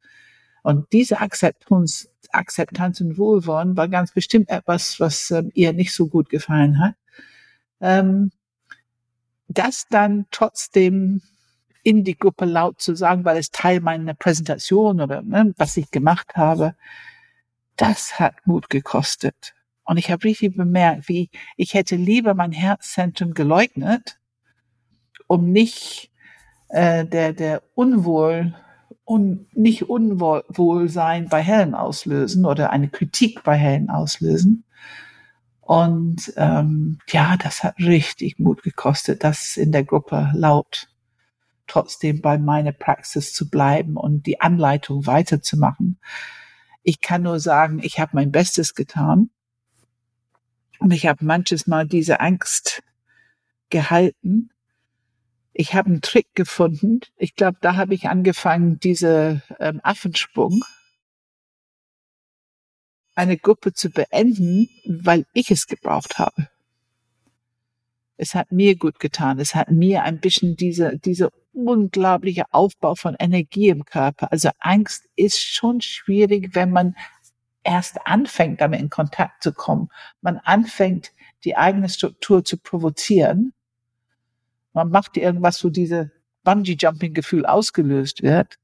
[0.62, 6.06] Und diese Akzeptanz, Akzeptanz und Wohlwollen war ganz bestimmt etwas, was ähm, ihr nicht so
[6.06, 6.94] gut gefallen hat.
[7.80, 8.30] Ähm,
[9.48, 11.22] das dann trotzdem
[11.82, 15.90] in die Gruppe laut zu sagen, weil es Teil meiner Präsentation oder ne, was ich
[15.90, 16.74] gemacht habe,
[17.76, 19.54] das hat Mut gekostet.
[19.84, 24.18] Und ich habe richtig bemerkt, wie ich hätte lieber mein Herzzentrum geleugnet,
[25.26, 26.10] um nicht
[26.68, 28.54] äh, der, der Unwohl
[29.04, 34.64] und nicht Unwohlsein bei Helen auslösen oder eine Kritik bei Helen auslösen.
[35.60, 40.88] Und ähm, ja, das hat richtig Mut gekostet, das in der Gruppe laut
[41.70, 46.00] trotzdem bei meiner Praxis zu bleiben und die Anleitung weiterzumachen.
[46.82, 49.30] Ich kann nur sagen, ich habe mein Bestes getan.
[50.80, 52.82] Und ich habe manches Mal diese Angst
[53.68, 54.50] gehalten.
[55.52, 57.00] Ich habe einen Trick gefunden.
[57.16, 60.64] Ich glaube, da habe ich angefangen, diese ähm, Affensprung
[63.14, 66.48] eine Gruppe zu beenden, weil ich es gebraucht habe.
[68.16, 69.38] Es hat mir gut getan.
[69.38, 74.30] Es hat mir ein bisschen diese, diese unglaubliche Aufbau von Energie im Körper.
[74.32, 76.94] Also Angst ist schon schwierig, wenn man
[77.62, 79.88] erst anfängt, damit in Kontakt zu kommen.
[80.20, 81.12] Man anfängt,
[81.44, 83.52] die eigene Struktur zu provozieren.
[84.72, 86.12] Man macht irgendwas, wo diese
[86.44, 88.58] Bungee-Jumping-Gefühl ausgelöst wird.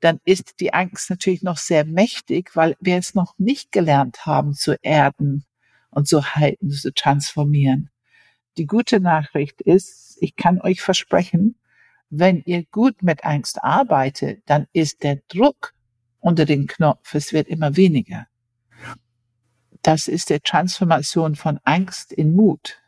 [0.00, 4.54] Dann ist die Angst natürlich noch sehr mächtig, weil wir es noch nicht gelernt haben
[4.54, 5.44] zu erden
[5.90, 7.90] und zu halten, zu transformieren.
[8.56, 11.56] Die gute Nachricht ist, ich kann euch versprechen,
[12.18, 15.74] wenn ihr gut mit Angst arbeitet, dann ist der Druck
[16.20, 18.26] unter den Knopf, es wird immer weniger.
[19.82, 22.80] Das ist der Transformation von Angst in Mut.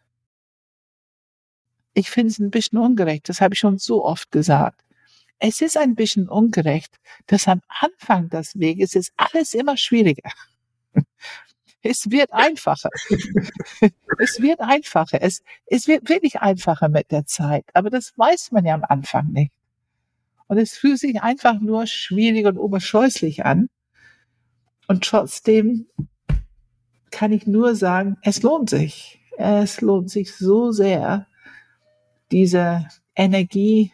[1.96, 4.82] ich finde es ein bisschen ungerecht, das habe ich schon so oft gesagt.
[5.38, 6.94] Es ist ein bisschen ungerecht,
[7.26, 10.30] dass am Anfang des Weges ist alles immer schwieriger.
[11.86, 12.90] Es wird einfacher.
[14.18, 15.22] es wird einfacher.
[15.22, 17.64] Es, es wird wirklich einfacher mit der Zeit.
[17.74, 19.52] Aber das weiß man ja am Anfang nicht.
[20.48, 23.68] Und es fühlt sich einfach nur schwierig und oberscheußlich an.
[24.86, 25.86] Und trotzdem
[27.10, 29.20] kann ich nur sagen, es lohnt sich.
[29.38, 31.26] Es lohnt sich so sehr,
[32.30, 33.92] diese Energie,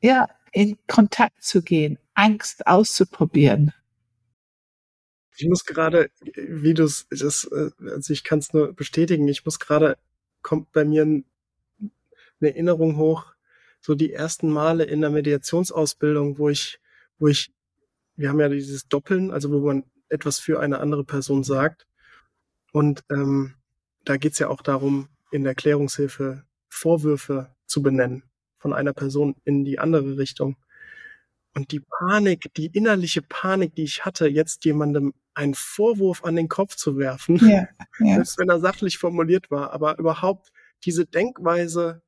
[0.00, 3.72] ja, in Kontakt zu gehen, Angst auszuprobieren.
[5.40, 9.96] Ich muss gerade, wie du es, also ich kann es nur bestätigen, ich muss gerade,
[10.42, 11.24] kommt bei mir eine
[12.40, 13.32] Erinnerung hoch,
[13.80, 16.78] so die ersten Male in der Mediationsausbildung, wo ich,
[17.18, 17.52] wo ich,
[18.16, 21.86] wir haben ja dieses Doppeln, also wo man etwas für eine andere Person sagt.
[22.72, 23.54] Und ähm,
[24.04, 28.24] da geht's ja auch darum, in der Klärungshilfe Vorwürfe zu benennen
[28.58, 30.56] von einer Person in die andere Richtung.
[31.60, 36.48] Und die Panik, die innerliche Panik, die ich hatte, jetzt jemandem einen Vorwurf an den
[36.48, 37.68] Kopf zu werfen, ja,
[37.98, 38.14] ja.
[38.14, 40.52] selbst wenn er sachlich formuliert war, aber überhaupt
[40.86, 42.00] diese Denkweise,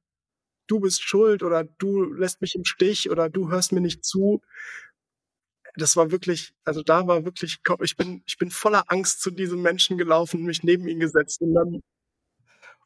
[0.68, 4.40] du bist schuld oder du lässt mich im Stich oder du hörst mir nicht zu.
[5.76, 9.60] Das war wirklich, also da war wirklich, ich bin, ich bin voller Angst zu diesem
[9.60, 11.82] Menschen gelaufen, mich neben ihn gesetzt und dann.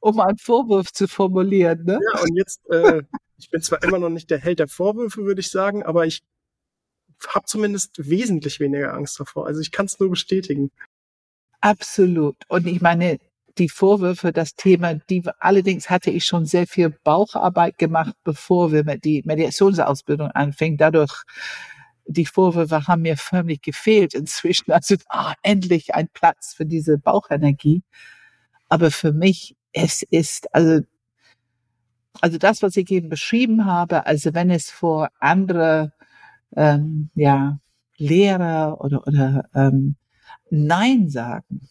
[0.00, 2.00] Um einen Vorwurf zu formulieren, ne?
[2.12, 3.05] Ja, und jetzt, äh,
[3.37, 6.24] ich bin zwar immer noch nicht der Held der Vorwürfe, würde ich sagen, aber ich
[7.29, 9.46] habe zumindest wesentlich weniger Angst davor.
[9.46, 10.70] Also ich kann es nur bestätigen.
[11.61, 12.37] Absolut.
[12.48, 13.18] Und ich meine,
[13.59, 18.85] die Vorwürfe, das Thema, die allerdings hatte ich schon sehr viel Baucharbeit gemacht, bevor wir
[18.85, 20.76] mit die Mediationsausbildung anfingen.
[20.76, 21.22] Dadurch
[22.07, 24.72] die Vorwürfe haben mir förmlich gefehlt inzwischen.
[24.72, 27.83] Also ah, endlich ein Platz für diese Bauchenergie.
[28.68, 30.83] Aber für mich, es ist also
[32.20, 35.92] also das, was ich eben beschrieben habe, also wenn es vor andere
[36.57, 37.59] ähm, ja
[37.99, 39.97] Lehrer oder oder ähm,
[40.51, 41.69] Nein sagen,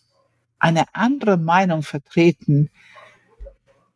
[0.59, 2.69] eine andere Meinung vertreten,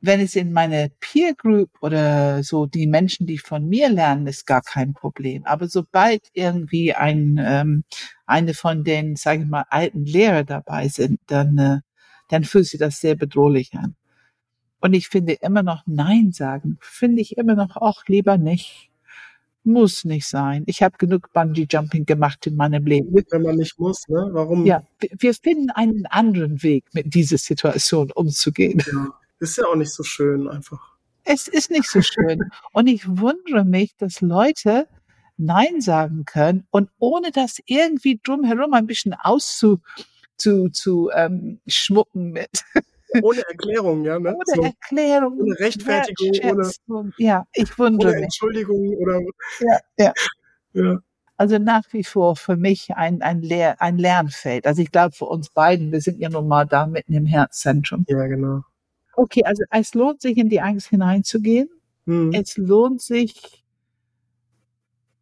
[0.02, 4.45] wenn es in meine Peer Group oder so die Menschen, die von mir lernen, ist
[4.45, 5.45] gar kein Problem.
[5.45, 7.84] Aber sobald irgendwie ein ähm,
[8.25, 11.80] eine von den, sage ich mal, alten Lehrer dabei sind, dann äh,
[12.30, 13.95] dann fühlt sich das sehr bedrohlich an.
[14.82, 18.88] Und ich finde immer noch Nein sagen, finde ich immer noch auch lieber nicht.
[19.69, 20.63] Muss nicht sein.
[20.65, 23.13] Ich habe genug Bungee Jumping gemacht in meinem Leben.
[23.29, 24.29] Wenn man nicht muss, ne?
[24.32, 24.65] Warum?
[24.65, 28.82] Ja, wir finden einen anderen Weg, mit dieser Situation umzugehen.
[28.91, 30.95] Ja, ist ja auch nicht so schön einfach.
[31.23, 32.49] Es ist nicht so schön.
[32.73, 34.88] und ich wundere mich, dass Leute
[35.38, 39.79] Nein sagen können und ohne das irgendwie drumherum ein bisschen auszu
[40.36, 42.63] zu, zu ähm, schmucken mit
[43.21, 44.35] ohne Erklärung, ja, ne?
[44.35, 45.39] Ohne so, Erklärung.
[45.39, 46.31] Ohne Rechtfertigung,
[46.87, 49.19] ohne, ja, ich wundere ohne Entschuldigung oder.
[49.59, 50.13] Ja, ja.
[50.73, 50.99] ja.
[51.37, 54.67] Also nach wie vor für mich ein, ein, Lehr ein Lernfeld.
[54.67, 58.05] Also ich glaube für uns beiden, wir sind ja nun mal da mitten im Herzzentrum.
[58.09, 58.61] Ja, genau.
[59.15, 61.69] Okay, also es lohnt sich in die Angst hineinzugehen.
[62.05, 62.31] Hm.
[62.33, 63.63] Es lohnt sich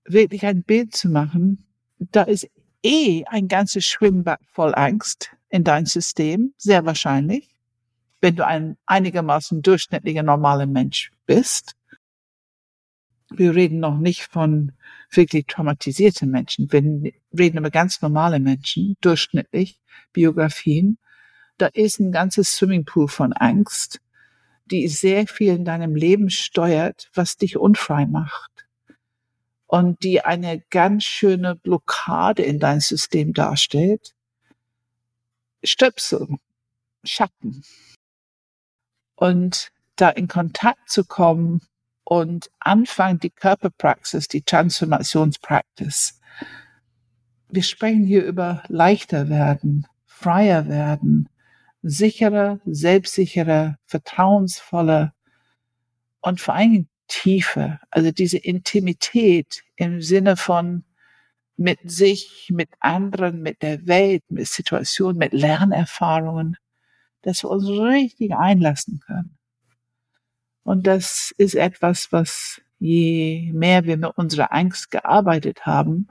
[0.05, 1.65] wirklich ein Bild zu machen.
[1.99, 2.47] Da ist
[2.83, 7.56] eh ein ganzes Schwimmbad voll Angst in dein System, sehr wahrscheinlich
[8.21, 11.75] wenn du ein einigermaßen durchschnittlicher normaler Mensch bist.
[13.29, 14.71] Wir reden noch nicht von
[15.11, 16.71] wirklich traumatisierten Menschen.
[16.71, 19.79] Wir reden über ganz normale Menschen, durchschnittlich,
[20.13, 20.97] Biografien.
[21.57, 23.99] Da ist ein ganzes Swimmingpool von Angst,
[24.65, 28.51] die sehr viel in deinem Leben steuert, was dich unfrei macht.
[29.65, 34.13] Und die eine ganz schöne Blockade in dein System darstellt.
[35.63, 36.37] Stöpsel,
[37.03, 37.63] Schatten,
[39.17, 41.61] und da in Kontakt zu kommen
[42.05, 46.21] und anfangen die Körperpraxis, die Transformationspraxis.
[47.49, 51.27] Wir sprechen hier über leichter werden, freier werden,
[51.81, 55.13] sicherer, selbstsicherer, vertrauensvoller
[56.21, 57.79] und vor allen Dingen tiefer.
[57.89, 60.83] Also diese Intimität im Sinne von
[61.55, 66.57] mit sich, mit anderen, mit der Welt, mit Situationen, mit Lernerfahrungen
[67.27, 69.37] dass wir uns richtig einlassen können.
[70.63, 76.07] Und das ist etwas, was je mehr wir mit unserer Angst gearbeitet haben,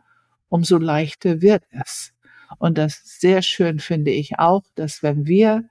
[0.50, 2.12] umso leichter wird es.
[2.58, 5.64] Und das sehr schön finde ich auch, dass wenn wir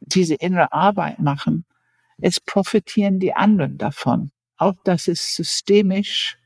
[0.00, 1.64] diese innere Arbeit machen,
[2.18, 4.30] es profitieren die anderen davon.
[4.58, 6.36] Auch das ist systemisch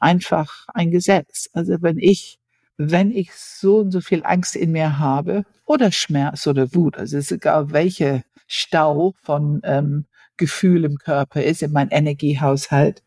[0.00, 1.48] einfach ein Gesetz.
[1.52, 2.39] Also wenn ich
[2.82, 7.18] wenn ich so und so viel Angst in mir habe oder Schmerz oder Wut, also
[7.18, 10.06] es ist egal welche Stau von ähm,
[10.38, 13.02] Gefühl im Körper ist, in meinem Energiehaushalt.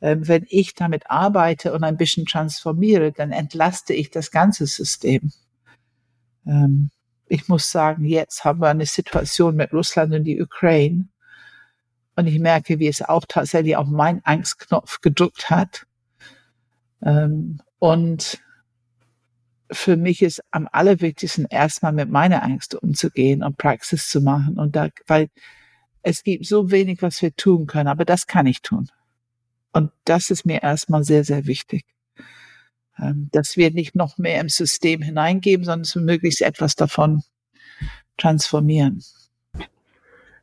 [0.00, 5.32] Ähm, wenn ich damit arbeite und ein bisschen transformiere, dann entlaste ich das ganze System.
[6.46, 6.90] Ähm,
[7.26, 11.08] ich muss sagen, jetzt haben wir eine Situation mit Russland und die Ukraine.
[12.14, 15.86] Und ich merke, wie es auch tatsächlich auf meinen Angstknopf gedrückt hat.
[17.02, 18.40] Ähm, und
[19.72, 24.58] für mich ist am allerwichtigsten, erstmal mit meiner Angst umzugehen und Praxis zu machen.
[24.58, 25.28] Und da, weil
[26.02, 28.90] es gibt so wenig, was wir tun können, aber das kann ich tun.
[29.72, 31.84] Und das ist mir erstmal sehr, sehr wichtig.
[32.98, 37.22] Ähm, dass wir nicht noch mehr im System hineingeben, sondern möglichst etwas davon
[38.18, 39.02] transformieren.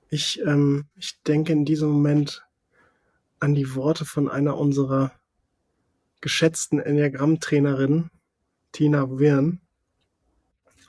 [0.09, 2.43] Ich, ähm, ich denke in diesem Moment
[3.39, 5.11] an die Worte von einer unserer
[6.21, 8.09] geschätzten Enneagramm-Trainerinnen,
[8.79, 9.59] Tina Wirn.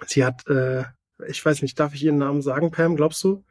[0.07, 0.85] Sie hat, äh,
[1.27, 3.43] ich weiß nicht, darf ich ihren Namen sagen, Pam, glaubst du?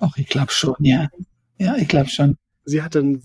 [0.00, 1.10] Ach, ich glaube schon, ja.
[1.58, 2.38] Ja, ich glaube schon.
[2.64, 3.22] Sie hatte, ein,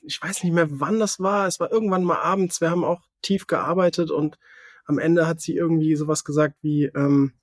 [0.00, 1.46] ich weiß nicht mehr, wann das war.
[1.46, 2.62] Es war irgendwann mal abends.
[2.62, 4.38] Wir haben auch tief gearbeitet und
[4.86, 7.34] am Ende hat sie irgendwie sowas gesagt wie, ähm,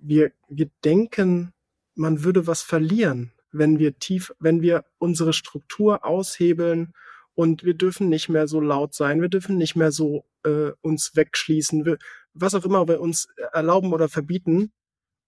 [0.00, 1.52] wir, wir denken,
[1.96, 6.94] man würde was verlieren, wenn wir tief, wenn wir unsere Struktur aushebeln
[7.34, 11.14] und wir dürfen nicht mehr so laut sein, wir dürfen nicht mehr so äh, uns
[11.14, 11.96] wegschließen,
[12.34, 14.72] was auch immer wir uns erlauben oder verbieten.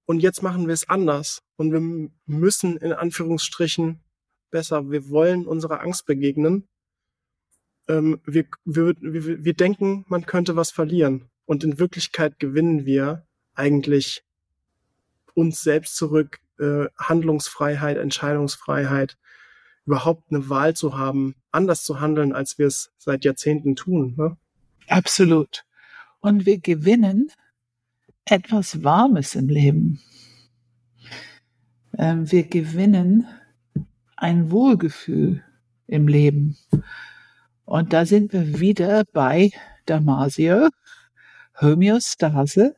[0.07, 4.01] Und jetzt machen wir es anders und wir müssen in Anführungsstrichen
[4.51, 6.69] besser, wir wollen unserer Angst begegnen.
[7.89, 13.27] Ähm, wir, wir, wir, wir denken, man könnte was verlieren und in Wirklichkeit gewinnen wir
[13.55, 14.25] eigentlich
[15.35, 19.17] uns selbst zurück, äh, Handlungsfreiheit, Entscheidungsfreiheit,
[19.87, 24.15] überhaupt eine Wahl zu haben, anders zu handeln, als wir es seit Jahrzehnten tun.
[24.17, 24.37] Ne?
[24.89, 25.65] Absolut.
[26.21, 27.31] Und wir gewinnen
[28.25, 30.01] etwas Warmes im Leben.
[31.99, 33.27] Ähm, wir gewinnen
[34.17, 35.43] ein Wohlgefühl
[35.87, 36.57] im Leben.
[37.65, 39.51] Und da sind wir wieder bei
[39.87, 40.69] Damasio,
[41.61, 42.75] Homöostase.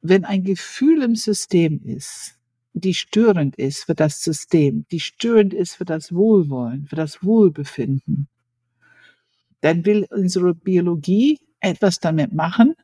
[0.00, 2.34] Wenn ein Gefühl im System ist,
[2.72, 8.28] die störend ist für das System, die störend ist für das Wohlwollen, für das Wohlbefinden,
[9.66, 12.76] dann will unsere Biologie etwas damit machen,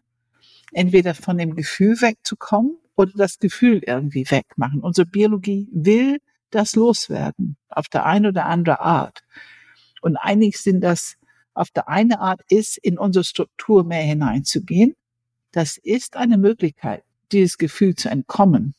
[0.72, 4.80] entweder von dem Gefühl wegzukommen oder das Gefühl irgendwie wegmachen.
[4.80, 6.18] Unsere Biologie will
[6.50, 9.22] das loswerden, auf der eine oder andere Art.
[10.00, 11.16] Und eigentlich sind das,
[11.54, 14.96] auf der eine Art ist, in unsere Struktur mehr hineinzugehen.
[15.52, 18.74] Das ist eine Möglichkeit, dieses Gefühl zu entkommen.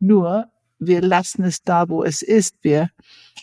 [0.00, 2.56] Nur, wir lassen es da, wo es ist.
[2.62, 2.90] Wir,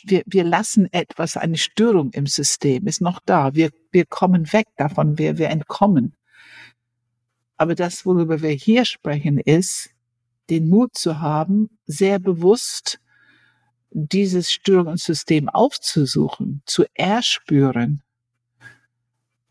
[0.04, 3.54] wir, wir lassen etwas, eine Störung im System ist noch da.
[3.56, 6.16] Wir, wir kommen weg davon, wir, wir entkommen.
[7.58, 9.90] Aber das, worüber wir hier sprechen, ist,
[10.50, 13.00] den Mut zu haben, sehr bewusst
[13.90, 18.02] dieses Störungssystem aufzusuchen, zu erspüren,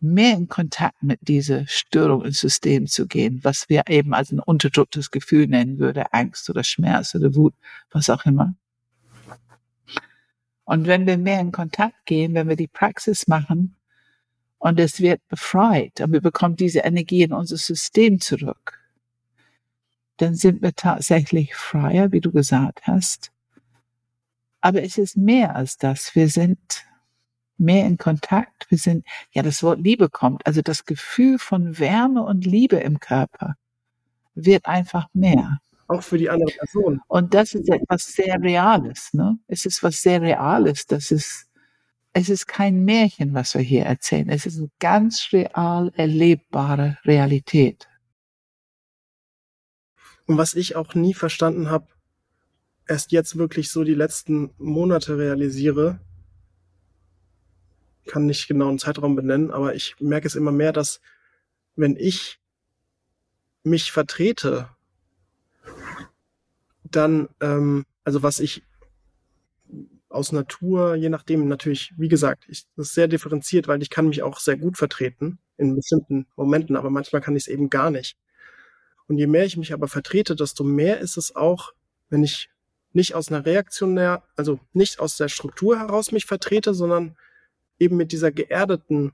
[0.04, 4.40] mehr in Kontakt mit dieser Störung im System zu gehen, was wir eben als ein
[4.40, 7.54] unterdrücktes Gefühl nennen würde, Angst oder Schmerz oder Wut,
[7.90, 8.54] was auch immer.
[10.64, 13.76] Und wenn wir mehr in Kontakt gehen, wenn wir die Praxis machen
[14.58, 18.78] und es wird befreit und wir bekommen diese Energie in unser System zurück,
[20.16, 23.32] dann sind wir tatsächlich freier, wie du gesagt hast.
[24.60, 26.14] Aber es ist mehr als das.
[26.14, 26.86] Wir sind
[27.58, 28.66] mehr in Kontakt.
[28.70, 30.46] Wir sind, ja, das Wort Liebe kommt.
[30.46, 33.56] Also das Gefühl von Wärme und Liebe im Körper
[34.34, 35.58] wird einfach mehr.
[35.86, 37.00] Auch für die andere Person.
[37.08, 39.38] Und das ist etwas sehr Reales, ne?
[39.48, 40.86] Es ist was sehr Reales.
[40.86, 41.46] Das ist,
[42.14, 44.28] es ist kein Märchen, was wir hier erzählen.
[44.30, 47.86] Es ist eine ganz real erlebbare Realität.
[50.26, 51.86] Und was ich auch nie verstanden habe,
[52.88, 56.00] erst jetzt wirklich so die letzten Monate realisiere,
[58.06, 61.00] kann nicht genau einen Zeitraum benennen, aber ich merke es immer mehr, dass
[61.76, 62.38] wenn ich
[63.62, 64.68] mich vertrete,
[66.84, 68.62] dann, ähm, also was ich
[70.08, 74.08] aus Natur, je nachdem natürlich, wie gesagt, ich, das ist sehr differenziert, weil ich kann
[74.08, 77.90] mich auch sehr gut vertreten in bestimmten Momenten, aber manchmal kann ich es eben gar
[77.90, 78.16] nicht.
[79.08, 81.72] Und je mehr ich mich aber vertrete, desto mehr ist es auch,
[82.10, 82.48] wenn ich
[82.92, 87.16] nicht aus einer reaktionär, also nicht aus der Struktur heraus mich vertrete, sondern
[87.78, 89.12] eben mit dieser geerdeten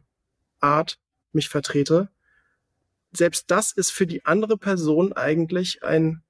[0.60, 0.98] Art
[1.32, 2.08] mich vertrete,
[3.12, 6.22] selbst das ist für die andere Person eigentlich ein,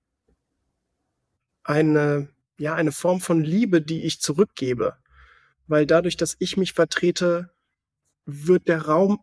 [1.62, 2.28] eine,
[2.59, 4.97] ja, eine Form von Liebe, die ich zurückgebe.
[5.66, 7.51] Weil dadurch, dass ich mich vertrete,
[8.24, 9.20] wird der Raum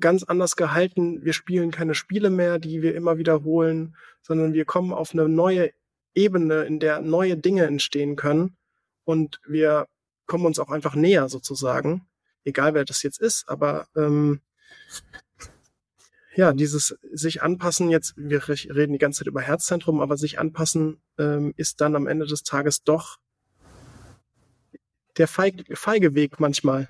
[0.00, 1.24] ganz anders gehalten.
[1.24, 5.72] Wir spielen keine Spiele mehr, die wir immer wiederholen, sondern wir kommen auf eine neue
[6.14, 8.56] Ebene, in der neue Dinge entstehen können
[9.04, 9.86] und wir
[10.26, 12.06] kommen uns auch einfach näher sozusagen,
[12.44, 14.40] egal wer das jetzt ist, aber ähm,
[16.34, 21.00] ja, dieses sich anpassen jetzt, wir reden die ganze Zeit über Herzzentrum, aber sich anpassen
[21.18, 23.18] ähm, ist dann am Ende des Tages doch
[25.16, 26.88] der feige, feige Weg manchmal.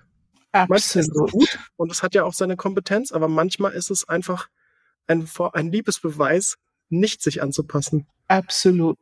[0.52, 0.68] Absolut.
[0.68, 4.08] Manchmal ist es gut und es hat ja auch seine Kompetenz, aber manchmal ist es
[4.08, 4.48] einfach
[5.06, 6.56] ein, ein Liebesbeweis,
[6.90, 8.06] nicht sich anzupassen.
[8.28, 8.98] Absolut.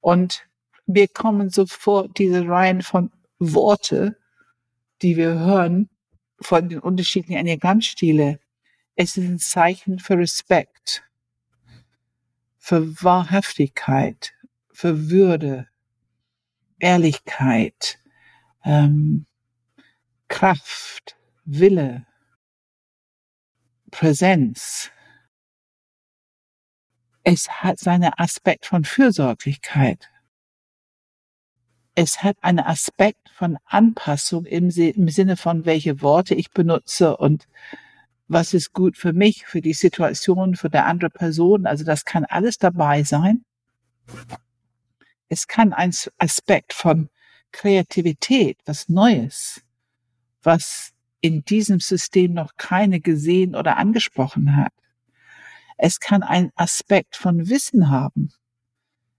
[0.00, 0.46] Und
[0.86, 4.16] wir kommen sofort diese Reihen von Worte,
[5.02, 5.88] die wir hören
[6.40, 8.40] von den unterschiedlichen Enneagrammstile.
[8.94, 11.04] Es ist ein Zeichen für Respekt,
[12.58, 14.34] für Wahrhaftigkeit,
[14.72, 15.68] für Würde,
[16.78, 17.98] Ehrlichkeit,
[18.64, 19.26] ähm,
[20.28, 22.06] Kraft, Wille,
[23.90, 24.90] Präsenz.
[27.22, 30.10] Es hat seinen Aspekt von Fürsorglichkeit.
[32.00, 37.48] Es hat einen Aspekt von Anpassung im, im Sinne von, welche Worte ich benutze und
[38.28, 41.66] was ist gut für mich, für die Situation, für der andere Person.
[41.66, 43.44] Also das kann alles dabei sein.
[45.28, 47.08] Es kann ein Aspekt von
[47.50, 49.62] Kreativität, was Neues,
[50.44, 54.72] was in diesem System noch keine gesehen oder angesprochen hat.
[55.76, 58.30] Es kann ein Aspekt von Wissen haben,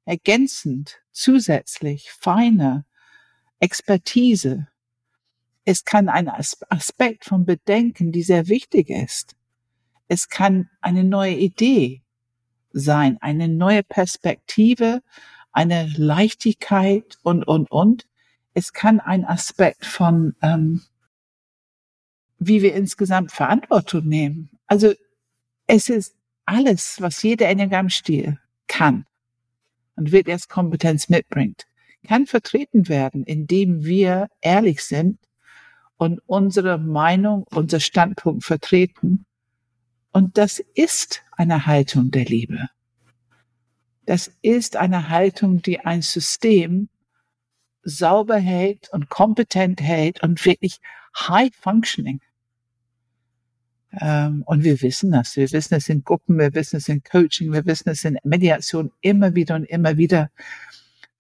[0.06, 2.86] ergänzend, zusätzlich, feiner,
[3.60, 4.68] Expertise.
[5.66, 9.36] Es kann ein Aspekt von Bedenken, die sehr wichtig ist.
[10.08, 12.02] Es kann eine neue Idee
[12.72, 15.02] sein, eine neue Perspektive,
[15.52, 18.08] eine Leichtigkeit und, und, und.
[18.54, 20.82] Es kann ein Aspekt von ähm,
[22.40, 24.50] wie wir insgesamt Verantwortung nehmen.
[24.68, 24.94] Also
[25.68, 26.16] es ist
[26.46, 29.06] alles, was jeder Enneagrammstil kann
[30.00, 31.68] und wird erst Kompetenz mitbringt,
[32.08, 35.20] kann vertreten werden, indem wir ehrlich sind
[35.98, 39.26] und unsere Meinung, unser Standpunkt vertreten.
[40.14, 42.70] Und das ist eine Haltung der Liebe.
[44.06, 46.88] Das ist eine Haltung, die ein System
[47.84, 50.80] sauber hält und kompetent hält und wirklich
[51.14, 52.22] high functioning.
[53.92, 55.36] Ähm, und wir wissen das.
[55.36, 58.92] Wir wissen es in Gruppen, wir wissen es in Coaching, wir wissen es in Mediation
[59.02, 60.30] immer wieder und immer wieder.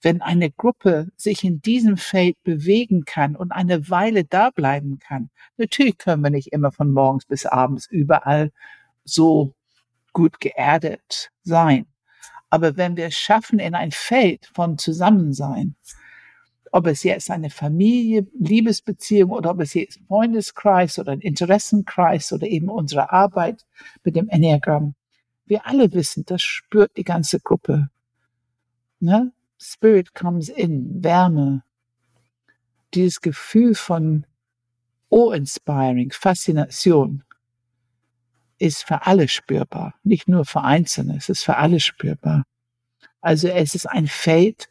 [0.01, 5.29] Wenn eine Gruppe sich in diesem Feld bewegen kann und eine Weile da bleiben kann,
[5.57, 8.51] natürlich können wir nicht immer von morgens bis abends überall
[9.03, 9.53] so
[10.13, 11.85] gut geerdet sein.
[12.49, 15.75] Aber wenn wir es schaffen, in ein Feld von Zusammensein,
[16.71, 22.47] ob es jetzt eine Familie, Liebesbeziehung oder ob es jetzt Freundeskreis oder ein Interessenkreis oder
[22.47, 23.65] eben unsere Arbeit
[24.03, 24.95] mit dem Enneagramm.
[25.45, 27.89] Wir alle wissen, das spürt die ganze Gruppe.
[28.99, 29.31] Ne?
[29.57, 31.63] Spirit comes in, Wärme,
[32.93, 34.25] dieses Gefühl von
[35.11, 37.23] awe-inspiring, Faszination
[38.57, 42.43] ist für alle spürbar, nicht nur für Einzelne, es ist für alle spürbar.
[43.21, 44.69] Also es ist ein Feld,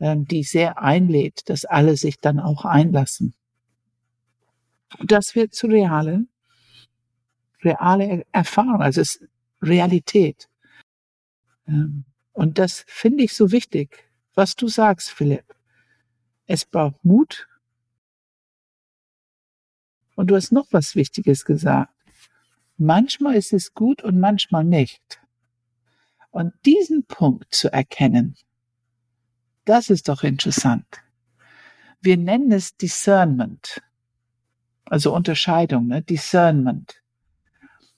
[0.00, 3.34] die sehr einlädt, dass alle sich dann auch einlassen.
[5.04, 6.26] Das wird zu reale,
[7.62, 9.28] reale Erfahrung, also es ist
[9.60, 10.48] Realität.
[11.66, 15.44] Ähm, und das finde ich so wichtig, was du sagst, Philipp.
[16.46, 17.48] Es braucht Mut.
[20.14, 21.92] Und du hast noch was Wichtiges gesagt.
[22.76, 25.20] Manchmal ist es gut und manchmal nicht.
[26.30, 28.36] Und diesen Punkt zu erkennen,
[29.68, 30.86] das ist doch interessant.
[32.00, 33.82] Wir nennen es Discernment,
[34.86, 36.00] also Unterscheidung, ne?
[36.02, 37.02] Discernment.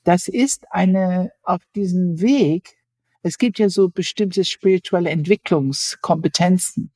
[0.02, 2.76] Das ist eine auf diesem Weg.
[3.22, 6.90] Es gibt ja so bestimmte spirituelle Entwicklungskompetenzen.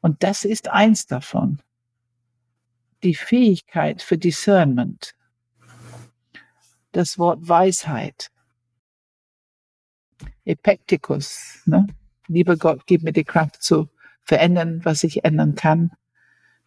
[0.00, 1.60] Und das ist eins davon.
[3.02, 5.14] Die Fähigkeit für Discernment.
[6.92, 8.30] Das Wort Weisheit.
[10.44, 11.86] Epektikus, ne?
[12.28, 13.88] Lieber Gott, gib mir die Kraft zu
[14.22, 15.92] verändern, was ich ändern kann,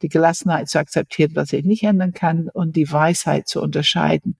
[0.01, 4.37] die Gelassenheit zu akzeptieren, was ich nicht ändern kann und die Weisheit zu unterscheiden.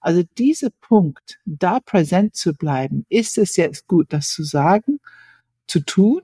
[0.00, 5.00] Also dieser Punkt, da präsent zu bleiben, ist es jetzt gut, das zu sagen,
[5.66, 6.22] zu tun,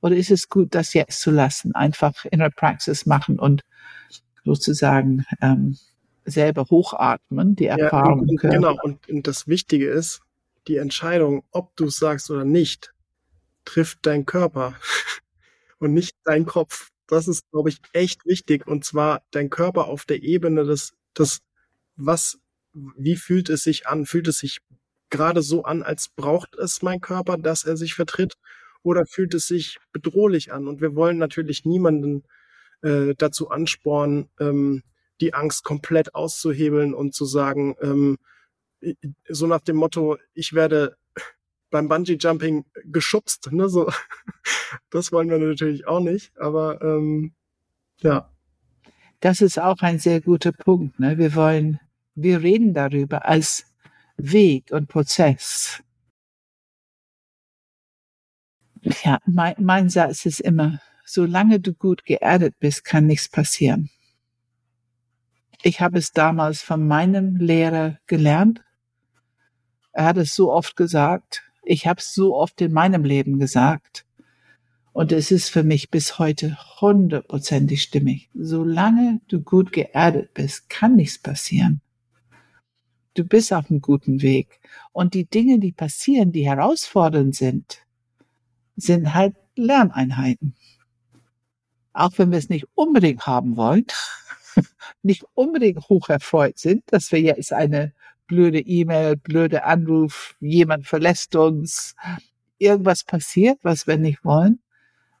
[0.00, 3.62] oder ist es gut, das jetzt zu lassen, einfach in der Praxis machen und
[4.44, 5.78] sozusagen ähm,
[6.24, 8.26] selber hochatmen, die Erfahrung.
[8.26, 10.20] Ja, und, genau, und, und das Wichtige ist,
[10.68, 12.92] die Entscheidung, ob du es sagst oder nicht,
[13.64, 14.74] trifft dein Körper
[15.78, 16.90] und nicht dein Kopf.
[17.06, 18.66] Das ist, glaube ich, echt wichtig.
[18.66, 21.40] Und zwar dein Körper auf der Ebene des, des,
[21.96, 22.38] was,
[22.72, 24.06] wie fühlt es sich an?
[24.06, 24.60] Fühlt es sich
[25.10, 28.36] gerade so an, als braucht es mein Körper, dass er sich vertritt?
[28.82, 30.68] oder fühlt es sich bedrohlich an?
[30.68, 32.24] Und wir wollen natürlich niemanden
[32.82, 34.82] äh, dazu anspornen, ähm,
[35.20, 38.18] die Angst komplett auszuhebeln und zu sagen, ähm,
[39.28, 40.96] so nach dem Motto, ich werde
[41.72, 43.68] beim Bungee Jumping geschubst, ne?
[43.68, 43.90] So,
[44.90, 47.32] das wollen wir natürlich auch nicht, aber ähm,
[47.98, 48.30] ja.
[49.18, 50.98] Das ist auch ein sehr guter Punkt.
[51.00, 51.18] Ne?
[51.18, 51.80] Wir wollen,
[52.14, 53.64] wir reden darüber als
[54.16, 55.82] Weg und Prozess.
[59.04, 63.90] Ja, mein, mein Satz ist immer, solange du gut geerdet bist, kann nichts passieren.
[65.62, 68.64] Ich habe es damals von meinem Lehrer gelernt.
[69.92, 71.44] Er hat es so oft gesagt.
[71.62, 74.04] Ich habe es so oft in meinem Leben gesagt.
[74.92, 78.28] Und es ist für mich bis heute hundertprozentig stimmig.
[78.34, 81.80] Solange du gut geerdet bist, kann nichts passieren.
[83.14, 84.60] Du bist auf einem guten Weg.
[84.92, 87.78] Und die Dinge, die passieren, die herausfordernd sind,
[88.76, 90.54] sind halt Lerneinheiten.
[91.94, 93.86] Auch wenn wir es nicht unbedingt haben wollen,
[95.02, 97.92] nicht unbedingt hocherfreut sind, dass wir jetzt eine
[98.32, 101.94] blöde E-Mail, blöde Anruf, jemand verlässt uns,
[102.56, 104.60] irgendwas passiert, was wir nicht wollen.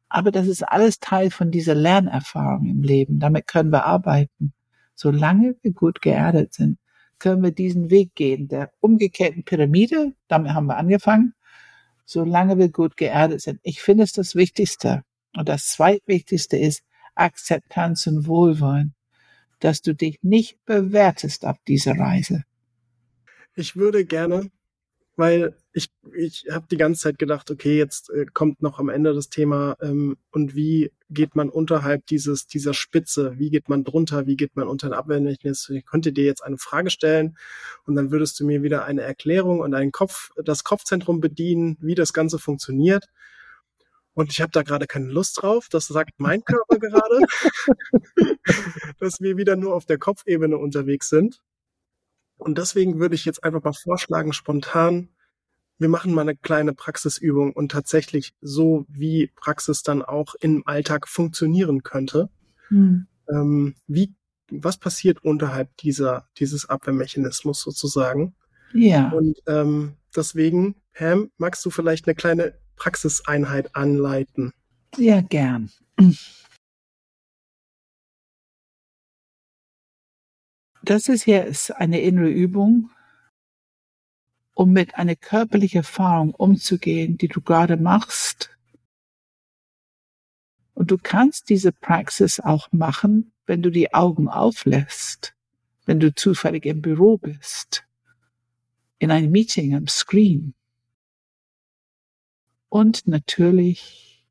[0.08, 3.18] Aber das ist alles Teil von dieser Lernerfahrung im Leben.
[3.18, 4.54] Damit können wir arbeiten.
[4.94, 6.78] Solange wir gut geerdet sind,
[7.18, 10.14] können wir diesen Weg gehen, der umgekehrten Pyramide.
[10.28, 11.34] Damit haben wir angefangen.
[12.06, 13.60] Solange wir gut geerdet sind.
[13.62, 15.02] Ich finde es das Wichtigste.
[15.36, 16.82] Und das zweitwichtigste ist
[17.14, 18.94] Akzeptanz und Wohlwollen,
[19.60, 22.44] dass du dich nicht bewertest auf dieser Reise.
[23.54, 24.50] Ich würde gerne,
[25.16, 29.14] weil ich, ich habe die ganze Zeit gedacht, okay, jetzt äh, kommt noch am Ende
[29.14, 34.26] das Thema ähm, und wie geht man unterhalb dieses dieser Spitze, wie geht man drunter,
[34.26, 35.76] wie geht man unter den Abwehrmechanismus.
[35.76, 37.36] Ich könnte dir jetzt eine Frage stellen
[37.84, 41.94] und dann würdest du mir wieder eine Erklärung und einen Kopf, das Kopfzentrum bedienen, wie
[41.94, 43.06] das Ganze funktioniert.
[44.14, 45.68] Und ich habe da gerade keine Lust drauf.
[45.70, 47.20] Das sagt mein Körper gerade,
[48.98, 51.40] dass wir wieder nur auf der Kopfebene unterwegs sind.
[52.42, 55.08] Und deswegen würde ich jetzt einfach mal vorschlagen, spontan,
[55.78, 61.08] wir machen mal eine kleine Praxisübung und tatsächlich so, wie Praxis dann auch im Alltag
[61.08, 62.28] funktionieren könnte.
[62.68, 63.06] Hm.
[63.28, 64.14] Ähm, wie,
[64.50, 68.34] was passiert unterhalb dieser, dieses Abwehrmechanismus sozusagen?
[68.72, 69.10] Ja.
[69.10, 74.52] Und ähm, deswegen, Pam, magst du vielleicht eine kleine Praxiseinheit anleiten?
[74.96, 75.70] Ja, gern.
[80.84, 82.90] Das ist hier eine innere Übung,
[84.54, 88.50] um mit einer körperlichen Erfahrung umzugehen, die du gerade machst.
[90.74, 95.34] Und du kannst diese Praxis auch machen, wenn du die Augen auflässt,
[95.86, 97.84] wenn du zufällig im Büro bist,
[98.98, 100.54] in einem Meeting am Screen.
[102.68, 104.24] Und natürlich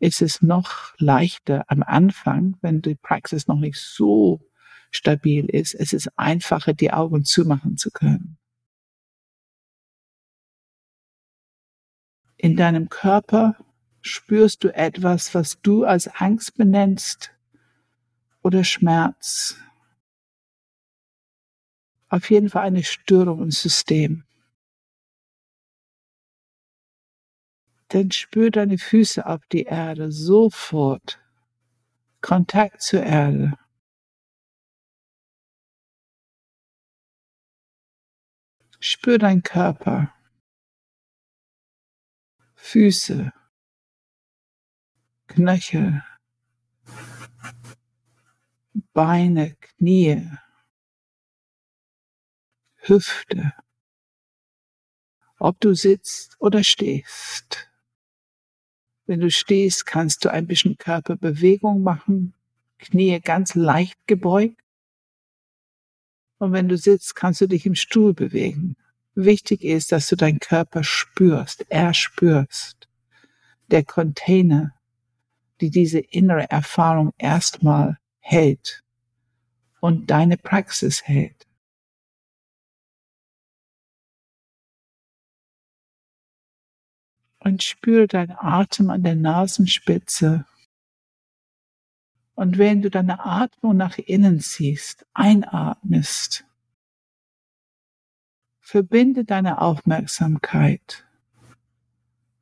[0.00, 4.40] ist es noch leichter am Anfang, wenn die Praxis noch nicht so
[4.92, 5.74] stabil ist.
[5.74, 8.38] Es ist einfacher, die Augen zumachen zu können.
[12.36, 13.56] In deinem Körper
[14.02, 17.32] spürst du etwas, was du als Angst benennst
[18.42, 19.56] oder Schmerz.
[22.08, 24.24] Auf jeden Fall eine Störung im System.
[27.88, 31.20] Dann spür deine Füße auf die Erde sofort.
[32.20, 33.56] Kontakt zur Erde.
[38.84, 40.12] Spür deinen Körper,
[42.56, 43.32] Füße,
[45.28, 46.02] Knöchel,
[48.92, 50.28] Beine, Knie,
[52.78, 53.52] Hüfte,
[55.38, 57.70] ob du sitzt oder stehst.
[59.06, 62.34] Wenn du stehst, kannst du ein bisschen Körperbewegung machen,
[62.78, 64.61] Knie ganz leicht gebeugt
[66.42, 68.74] und wenn du sitzt, kannst du dich im Stuhl bewegen.
[69.14, 72.88] Wichtig ist, dass du deinen Körper spürst, erspürst.
[73.68, 74.74] Der Container,
[75.60, 78.82] die diese innere Erfahrung erstmal hält
[79.78, 81.46] und deine Praxis hält.
[87.38, 90.44] Und spüre deinen Atem an der Nasenspitze
[92.34, 96.44] und wenn du deine Atmung nach innen ziehst, einatmest,
[98.60, 101.06] verbinde deine Aufmerksamkeit.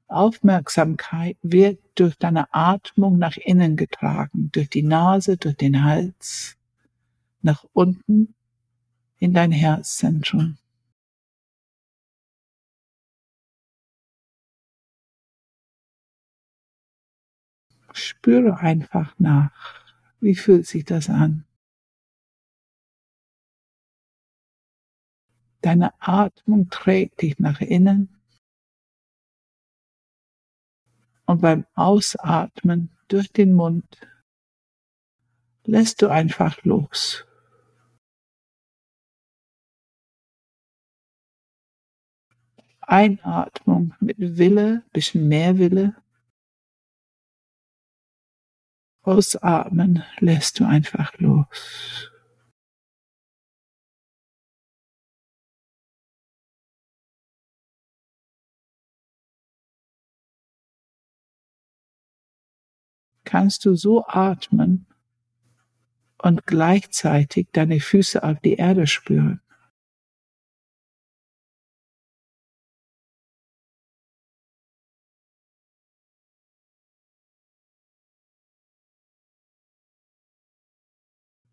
[0.06, 6.56] Aufmerksamkeit wird durch deine Atmung nach innen getragen, durch die Nase, durch den Hals,
[7.42, 8.34] nach unten
[9.18, 10.56] in dein Herzzentrum.
[17.92, 19.79] Spüre einfach nach.
[20.20, 21.46] Wie fühlt sich das an?
[25.62, 28.20] Deine Atmung trägt dich nach innen
[31.26, 34.00] und beim Ausatmen durch den Mund
[35.64, 37.26] lässt du einfach los.
[42.80, 45.94] Einatmung mit Wille, bisschen mehr Wille.
[49.10, 51.46] Ausatmen lässt du einfach los.
[63.24, 64.86] kannst du so atmen
[66.18, 69.40] und gleichzeitig deine Füße auf die Erde spüren.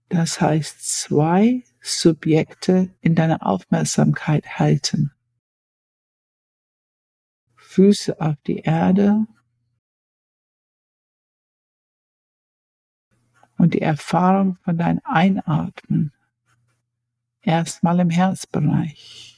[0.10, 5.12] Das heißt, zwei Subjekte in deiner Aufmerksamkeit halten.
[7.56, 9.28] Füße auf die Erde
[13.58, 16.14] und die Erfahrung von deinem Einatmen
[17.42, 19.37] erstmal im Herzbereich.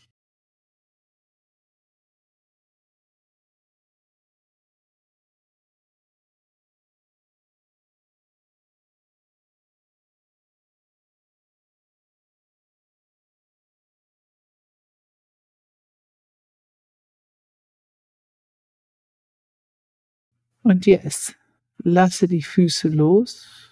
[20.69, 21.35] Und jetzt
[21.79, 23.69] lasse die Füße los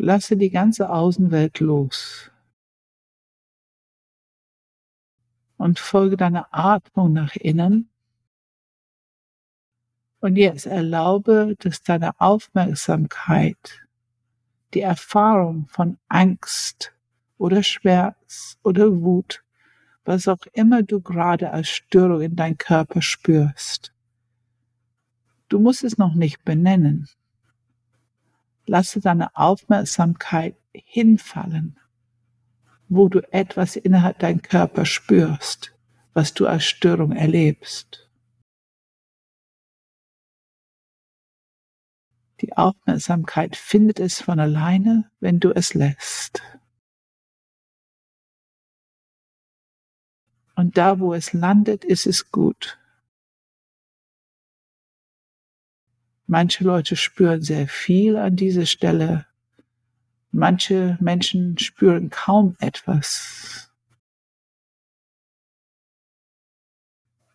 [0.00, 2.30] Lasse die ganze Außenwelt los.
[5.56, 7.90] Und folge deiner Atmung nach innen.
[10.20, 13.86] Und jetzt erlaube, dass deine Aufmerksamkeit
[14.72, 16.92] die Erfahrung von Angst
[17.36, 19.44] oder Schmerz oder Wut,
[20.04, 23.92] was auch immer du gerade als Störung in dein Körper spürst.
[25.48, 27.08] Du musst es noch nicht benennen
[28.68, 31.78] lasse deine Aufmerksamkeit hinfallen,
[32.88, 35.74] wo du etwas innerhalb dein Körper spürst,
[36.12, 38.04] was du als Störung erlebst.
[42.40, 46.40] Die Aufmerksamkeit findet es von alleine, wenn du es lässt.
[50.54, 52.78] Und da, wo es landet, ist es gut.
[56.30, 59.24] Manche Leute spüren sehr viel an dieser Stelle.
[60.30, 63.72] Manche Menschen spüren kaum etwas.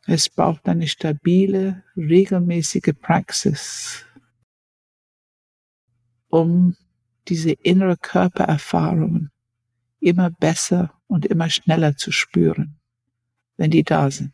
[0.06, 4.06] Es braucht eine stabile, regelmäßige Praxis,
[6.30, 6.78] um
[7.28, 9.32] diese innere Körpererfahrungen
[10.02, 12.80] immer besser und immer schneller zu spüren,
[13.58, 14.34] wenn die da sind.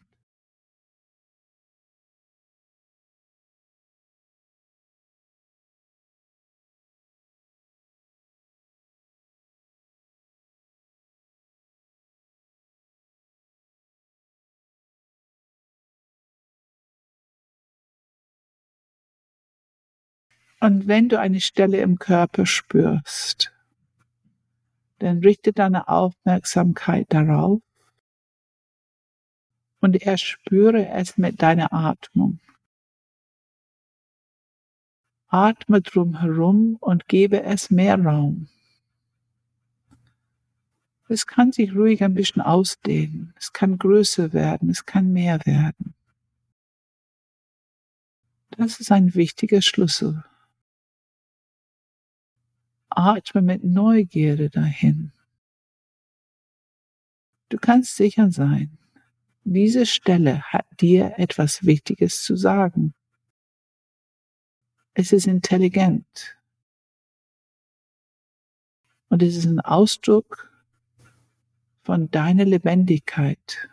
[20.62, 23.54] Und wenn du eine Stelle im Körper spürst,
[25.00, 27.62] dann richte deine Aufmerksamkeit darauf
[29.80, 32.40] und erspüre es mit deiner Atmung.
[35.28, 38.50] Atme drum herum und gebe es mehr Raum.
[41.08, 45.96] Es kann sich ruhig ein bisschen ausdehnen, es kann größer werden, es kann mehr werden.
[48.52, 50.24] Das ist ein wichtiger Schlüssel
[52.90, 55.12] atme mit Neugierde dahin.
[57.50, 58.78] Du kannst sicher sein,
[59.44, 62.94] diese Stelle hat dir etwas Wichtiges zu sagen.
[64.94, 66.38] Es ist intelligent.
[69.08, 70.54] Und es ist ein Ausdruck
[71.82, 73.70] von deiner Lebendigkeit.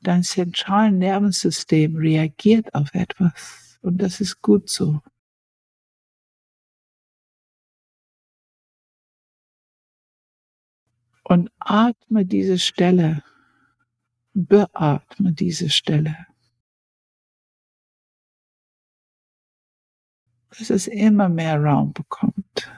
[0.00, 3.78] Dein zentrales Nervensystem reagiert auf etwas.
[3.82, 5.02] Und das ist gut so.
[11.22, 13.22] und atme diese Stelle,
[14.34, 16.16] beatme diese Stelle.
[20.50, 22.70] Dass es immer mehr Raum bekommt.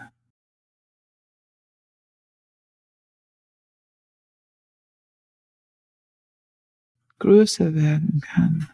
[7.24, 8.68] größer werden kann.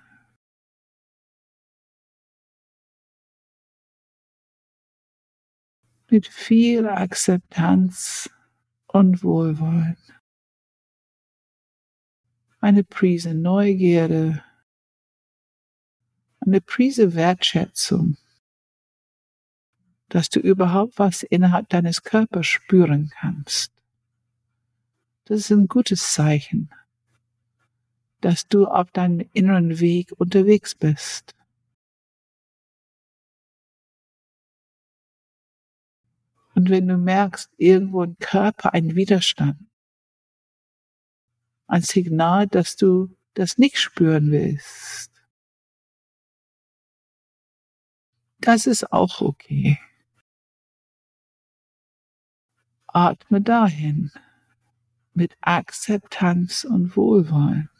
[6.10, 8.28] Mit viel Akzeptanz
[8.92, 9.96] und Wohlwollen.
[12.60, 14.42] Eine Prise Neugierde,
[16.40, 18.16] eine Prise Wertschätzung,
[20.08, 23.72] dass du überhaupt was innerhalb deines Körpers spüren kannst.
[25.24, 26.70] Das ist ein gutes Zeichen,
[28.20, 31.34] dass du auf deinem inneren Weg unterwegs bist.
[36.60, 39.66] Und wenn du merkst, irgendwo im Körper ein Widerstand,
[41.66, 45.10] ein Signal, dass du das nicht spüren willst,
[48.40, 49.78] das ist auch okay.
[52.88, 54.12] Atme dahin
[55.14, 57.70] mit Akzeptanz und Wohlwollen.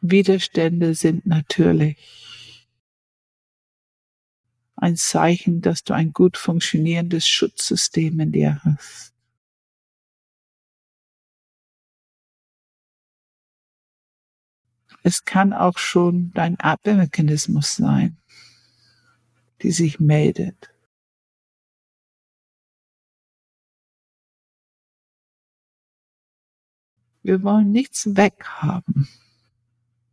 [0.00, 2.37] Widerstände sind natürlich
[4.80, 9.12] ein Zeichen, dass du ein gut funktionierendes Schutzsystem in dir hast.
[15.02, 18.18] Es kann auch schon dein Abwehrmechanismus sein,
[19.62, 20.70] die sich meldet.
[27.22, 29.08] Wir wollen nichts weghaben.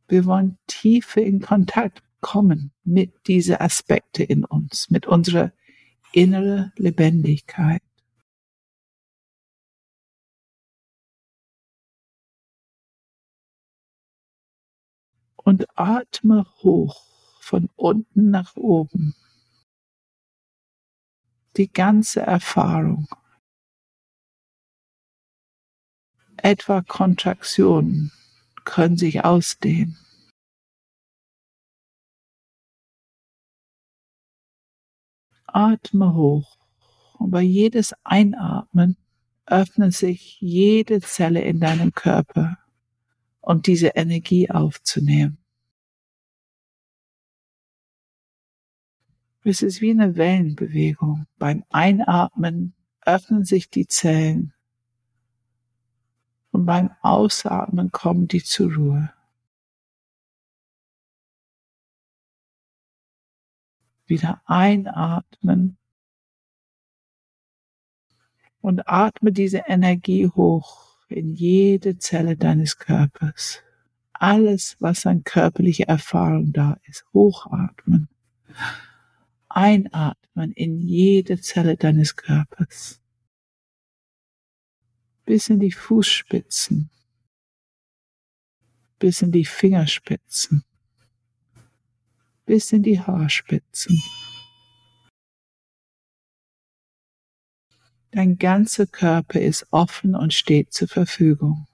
[0.07, 5.51] Wir wollen tiefer in Kontakt kommen mit diesen Aspekte in uns, mit unserer
[6.11, 7.84] inneren Lebendigkeit.
[15.36, 17.05] Und atme hoch
[17.41, 19.13] von unten nach oben.
[21.57, 23.07] Die ganze Erfahrung.
[26.38, 28.11] Etwa Kontraktionen
[28.63, 30.05] können sich ausdehnen.
[35.56, 36.58] Atme hoch
[37.18, 38.97] und bei jedes Einatmen
[39.45, 42.58] öffnet sich jede Zelle in deinem Körper,
[43.39, 45.38] um diese Energie aufzunehmen.
[49.45, 51.26] Es ist wie eine Wellenbewegung.
[51.38, 54.53] Beim Einatmen öffnen sich die Zellen
[56.51, 59.14] und beim Ausatmen kommen die zur Ruhe.
[64.06, 65.78] Wieder einatmen
[68.62, 73.62] und atme diese Energie hoch in jede Zelle deines Körpers.
[74.14, 78.08] Alles, was an körperlicher Erfahrung da ist, hochatmen.
[79.49, 83.01] Einatmen in jede Zelle deines Körpers
[85.26, 86.89] bis in die Fußspitzen,
[88.99, 90.64] bis in die Fingerspitzen,
[92.46, 94.02] bis in die Haarspitzen.
[98.12, 101.68] Dein ganzer Körper ist offen und steht zur Verfügung,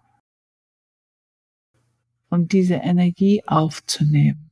[2.30, 4.51] um diese Energie aufzunehmen.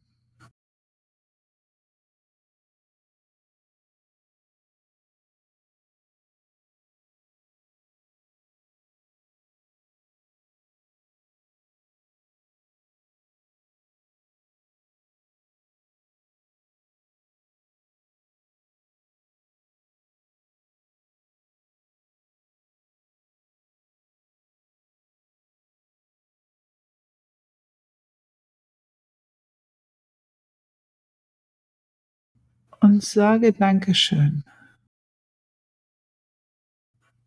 [32.81, 34.43] Und sage Dankeschön.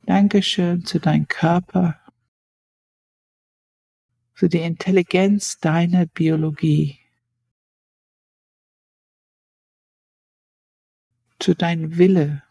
[0.04, 2.00] Dankeschön zu deinem Körper,
[4.32, 6.98] für die Intelligenz deiner Biologie,
[11.38, 12.42] zu deinem Wille,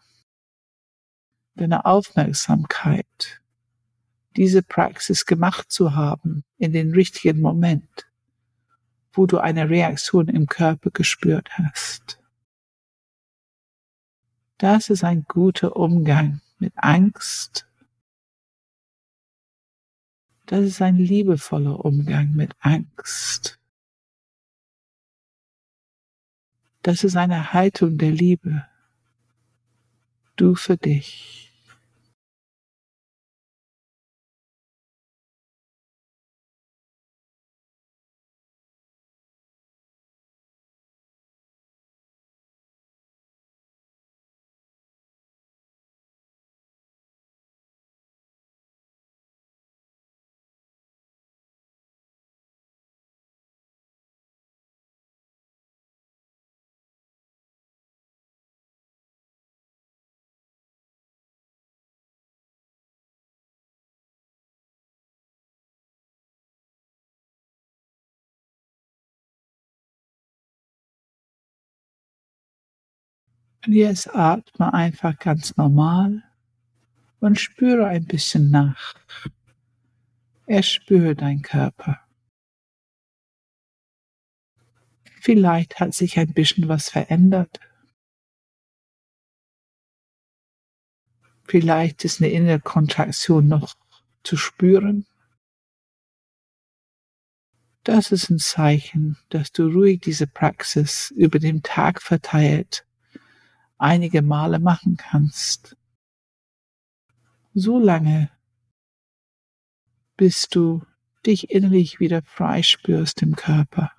[1.54, 3.42] deiner Aufmerksamkeit,
[4.36, 8.10] diese Praxis gemacht zu haben in den richtigen Moment,
[9.12, 12.21] wo du eine Reaktion im Körper gespürt hast.
[14.62, 17.66] Das ist ein guter Umgang mit Angst.
[20.46, 23.58] Das ist ein liebevoller Umgang mit Angst.
[26.82, 28.64] Das ist eine Haltung der Liebe.
[30.36, 31.51] Du für dich.
[73.64, 76.24] Und jetzt atme einfach ganz normal
[77.20, 78.94] und spüre ein bisschen nach.
[80.46, 82.00] Erspüre dein Körper.
[85.20, 87.60] Vielleicht hat sich ein bisschen was verändert.
[91.46, 93.74] Vielleicht ist eine innere Kontraktion noch
[94.24, 95.06] zu spüren.
[97.84, 102.84] Das ist ein Zeichen, dass du ruhig diese Praxis über den Tag verteilt
[103.82, 105.76] einige Male machen kannst.
[107.52, 108.30] So lange,
[110.16, 110.86] bis du
[111.26, 113.92] dich innerlich wieder frei spürst im Körper.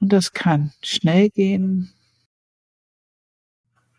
[0.00, 1.92] Und das kann schnell gehen.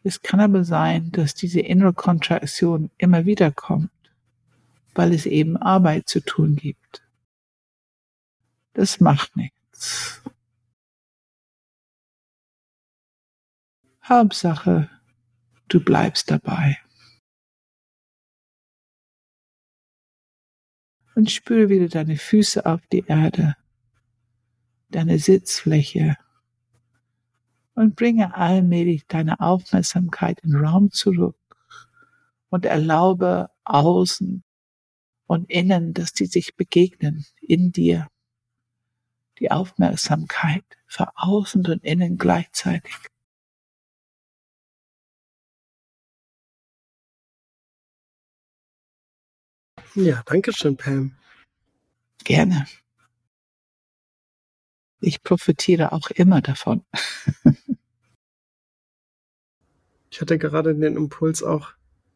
[0.04, 3.92] Es kann aber sein, dass diese innere Kontraktion immer wieder kommt,
[4.94, 7.04] weil es eben Arbeit zu tun gibt.
[8.74, 10.22] Das macht nichts.
[14.10, 14.90] Hauptsache,
[15.68, 16.78] du bleibst dabei.
[21.16, 23.56] Und spüre wieder deine Füße auf die Erde
[24.90, 26.18] deine Sitzfläche
[27.76, 31.38] und bringe allmählich deine Aufmerksamkeit in den Raum zurück
[32.50, 34.44] und erlaube außen
[35.28, 38.08] und innen, dass die sich begegnen in dir.
[39.40, 42.94] Die Aufmerksamkeit für außen und innen gleichzeitig.
[49.96, 51.16] Ja, danke schön, Pam.
[52.24, 52.66] Gerne.
[55.02, 56.84] Ich profitiere auch immer davon.
[60.10, 61.72] ich hatte gerade den Impuls auch,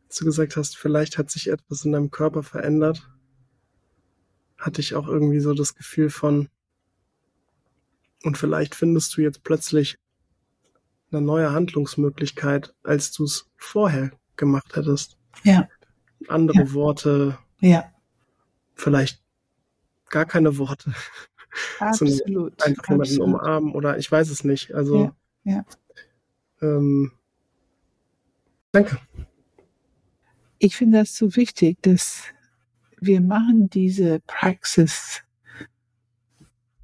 [0.09, 3.09] dass du gesagt hast, vielleicht hat sich etwas in deinem Körper verändert.
[4.57, 6.49] Hatte ich auch irgendwie so das Gefühl von,
[8.23, 9.97] und vielleicht findest du jetzt plötzlich
[11.11, 15.17] eine neue Handlungsmöglichkeit, als du es vorher gemacht hättest.
[15.43, 15.69] Ja.
[16.27, 16.73] Andere ja.
[16.73, 17.37] Worte.
[17.63, 17.89] Ja.
[18.75, 19.23] Vielleicht
[20.09, 20.93] gar keine Worte.
[21.79, 22.61] Absolut.
[22.63, 23.27] einfach jemanden absolut.
[23.27, 24.73] umarmen oder ich weiß es nicht.
[24.73, 25.65] Also ja, ja.
[26.61, 27.11] Ähm,
[28.71, 28.97] danke.
[30.57, 32.23] Ich finde das so wichtig, dass
[32.99, 35.21] wir machen diese Praxis.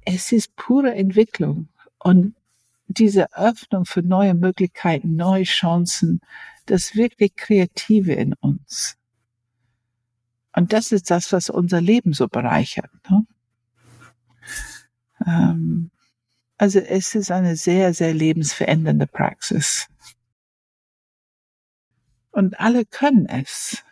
[0.04, 1.68] Es ist pure Entwicklung
[1.98, 2.36] und
[2.86, 6.20] diese Öffnung für neue Möglichkeiten, neue Chancen,
[6.66, 8.99] das wirklich Kreative in uns.
[10.54, 12.90] Und das ist das, was unser Leben so bereichert.
[13.08, 13.26] Ne?
[15.26, 15.90] Ähm,
[16.58, 19.86] also es ist eine sehr, sehr lebensverändernde Praxis.
[22.32, 23.82] Und alle können es.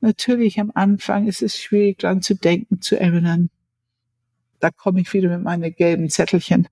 [0.00, 3.50] Natürlich am Anfang ist es schwierig dran zu denken, zu erinnern.
[4.58, 6.68] Da komme ich wieder mit meinen gelben Zettelchen.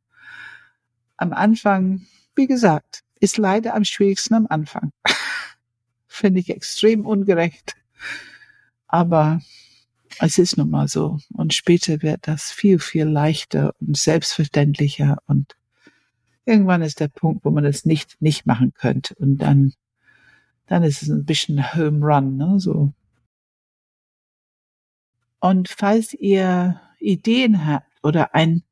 [1.17, 4.93] Am Anfang, wie gesagt, ist leider am schwierigsten am Anfang.
[6.07, 7.77] Finde ich extrem ungerecht.
[8.91, 9.41] Aber
[10.19, 11.19] es ist nun mal so.
[11.33, 15.19] Und später wird das viel, viel leichter und selbstverständlicher.
[15.27, 15.57] Und
[16.45, 19.15] irgendwann ist der Punkt, wo man es nicht, nicht machen könnte.
[19.15, 19.73] Und dann,
[20.67, 22.93] dann ist es ein bisschen Home Run, ne, so.
[25.39, 28.65] Und falls ihr Ideen habt oder ein,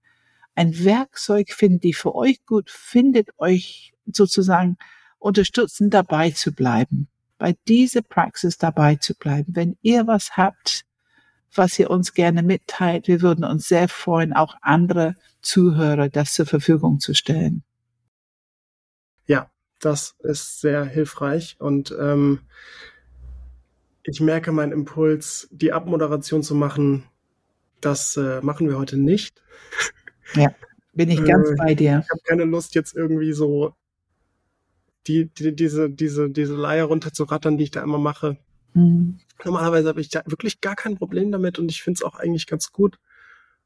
[0.54, 4.76] ein Werkzeug findet, die für euch gut findet, euch sozusagen
[5.18, 7.08] unterstützen, dabei zu bleiben,
[7.38, 9.54] bei dieser Praxis dabei zu bleiben.
[9.54, 10.84] Wenn ihr was habt,
[11.54, 13.08] was ihr uns gerne mitteilt.
[13.08, 17.62] Wir würden uns sehr freuen, auch andere Zuhörer das zur Verfügung zu stellen.
[19.26, 22.40] Ja, das ist sehr hilfreich und ähm,
[24.02, 27.04] ich merke meinen Impuls, die Abmoderation zu machen.
[27.80, 29.42] Das äh, machen wir heute nicht.
[30.34, 30.54] Ja,
[30.94, 32.02] bin ich ganz äh, bei dir.
[32.04, 33.74] Ich habe keine Lust, jetzt irgendwie so
[35.06, 38.36] die, die, diese, diese, diese Leier runterzurattern, die ich da immer mache.
[38.74, 39.20] Mhm.
[39.44, 42.46] Normalerweise habe ich da wirklich gar kein Problem damit und ich finde es auch eigentlich
[42.46, 42.98] ganz gut.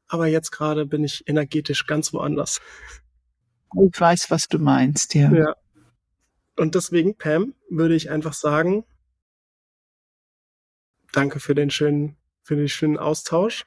[0.07, 2.61] Aber jetzt gerade bin ich energetisch ganz woanders.
[3.81, 5.31] Ich weiß, was du meinst, ja.
[5.31, 5.55] Ja.
[6.55, 8.85] Und deswegen, Pam, würde ich einfach sagen,
[11.11, 13.65] danke für den schönen, für den schönen Austausch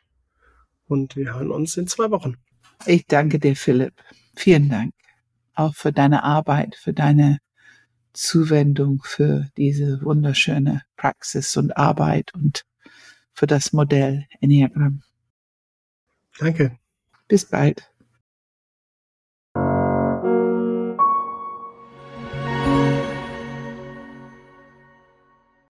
[0.86, 2.36] und wir hören uns in zwei Wochen.
[2.84, 3.94] Ich danke dir, Philipp.
[4.36, 4.92] Vielen Dank.
[5.54, 7.38] Auch für deine Arbeit, für deine
[8.16, 12.64] Zuwendung für diese wunderschöne Praxis und Arbeit und
[13.32, 15.02] für das Modell Enneagramm.
[16.38, 16.78] Danke.
[17.28, 17.90] Bis bald.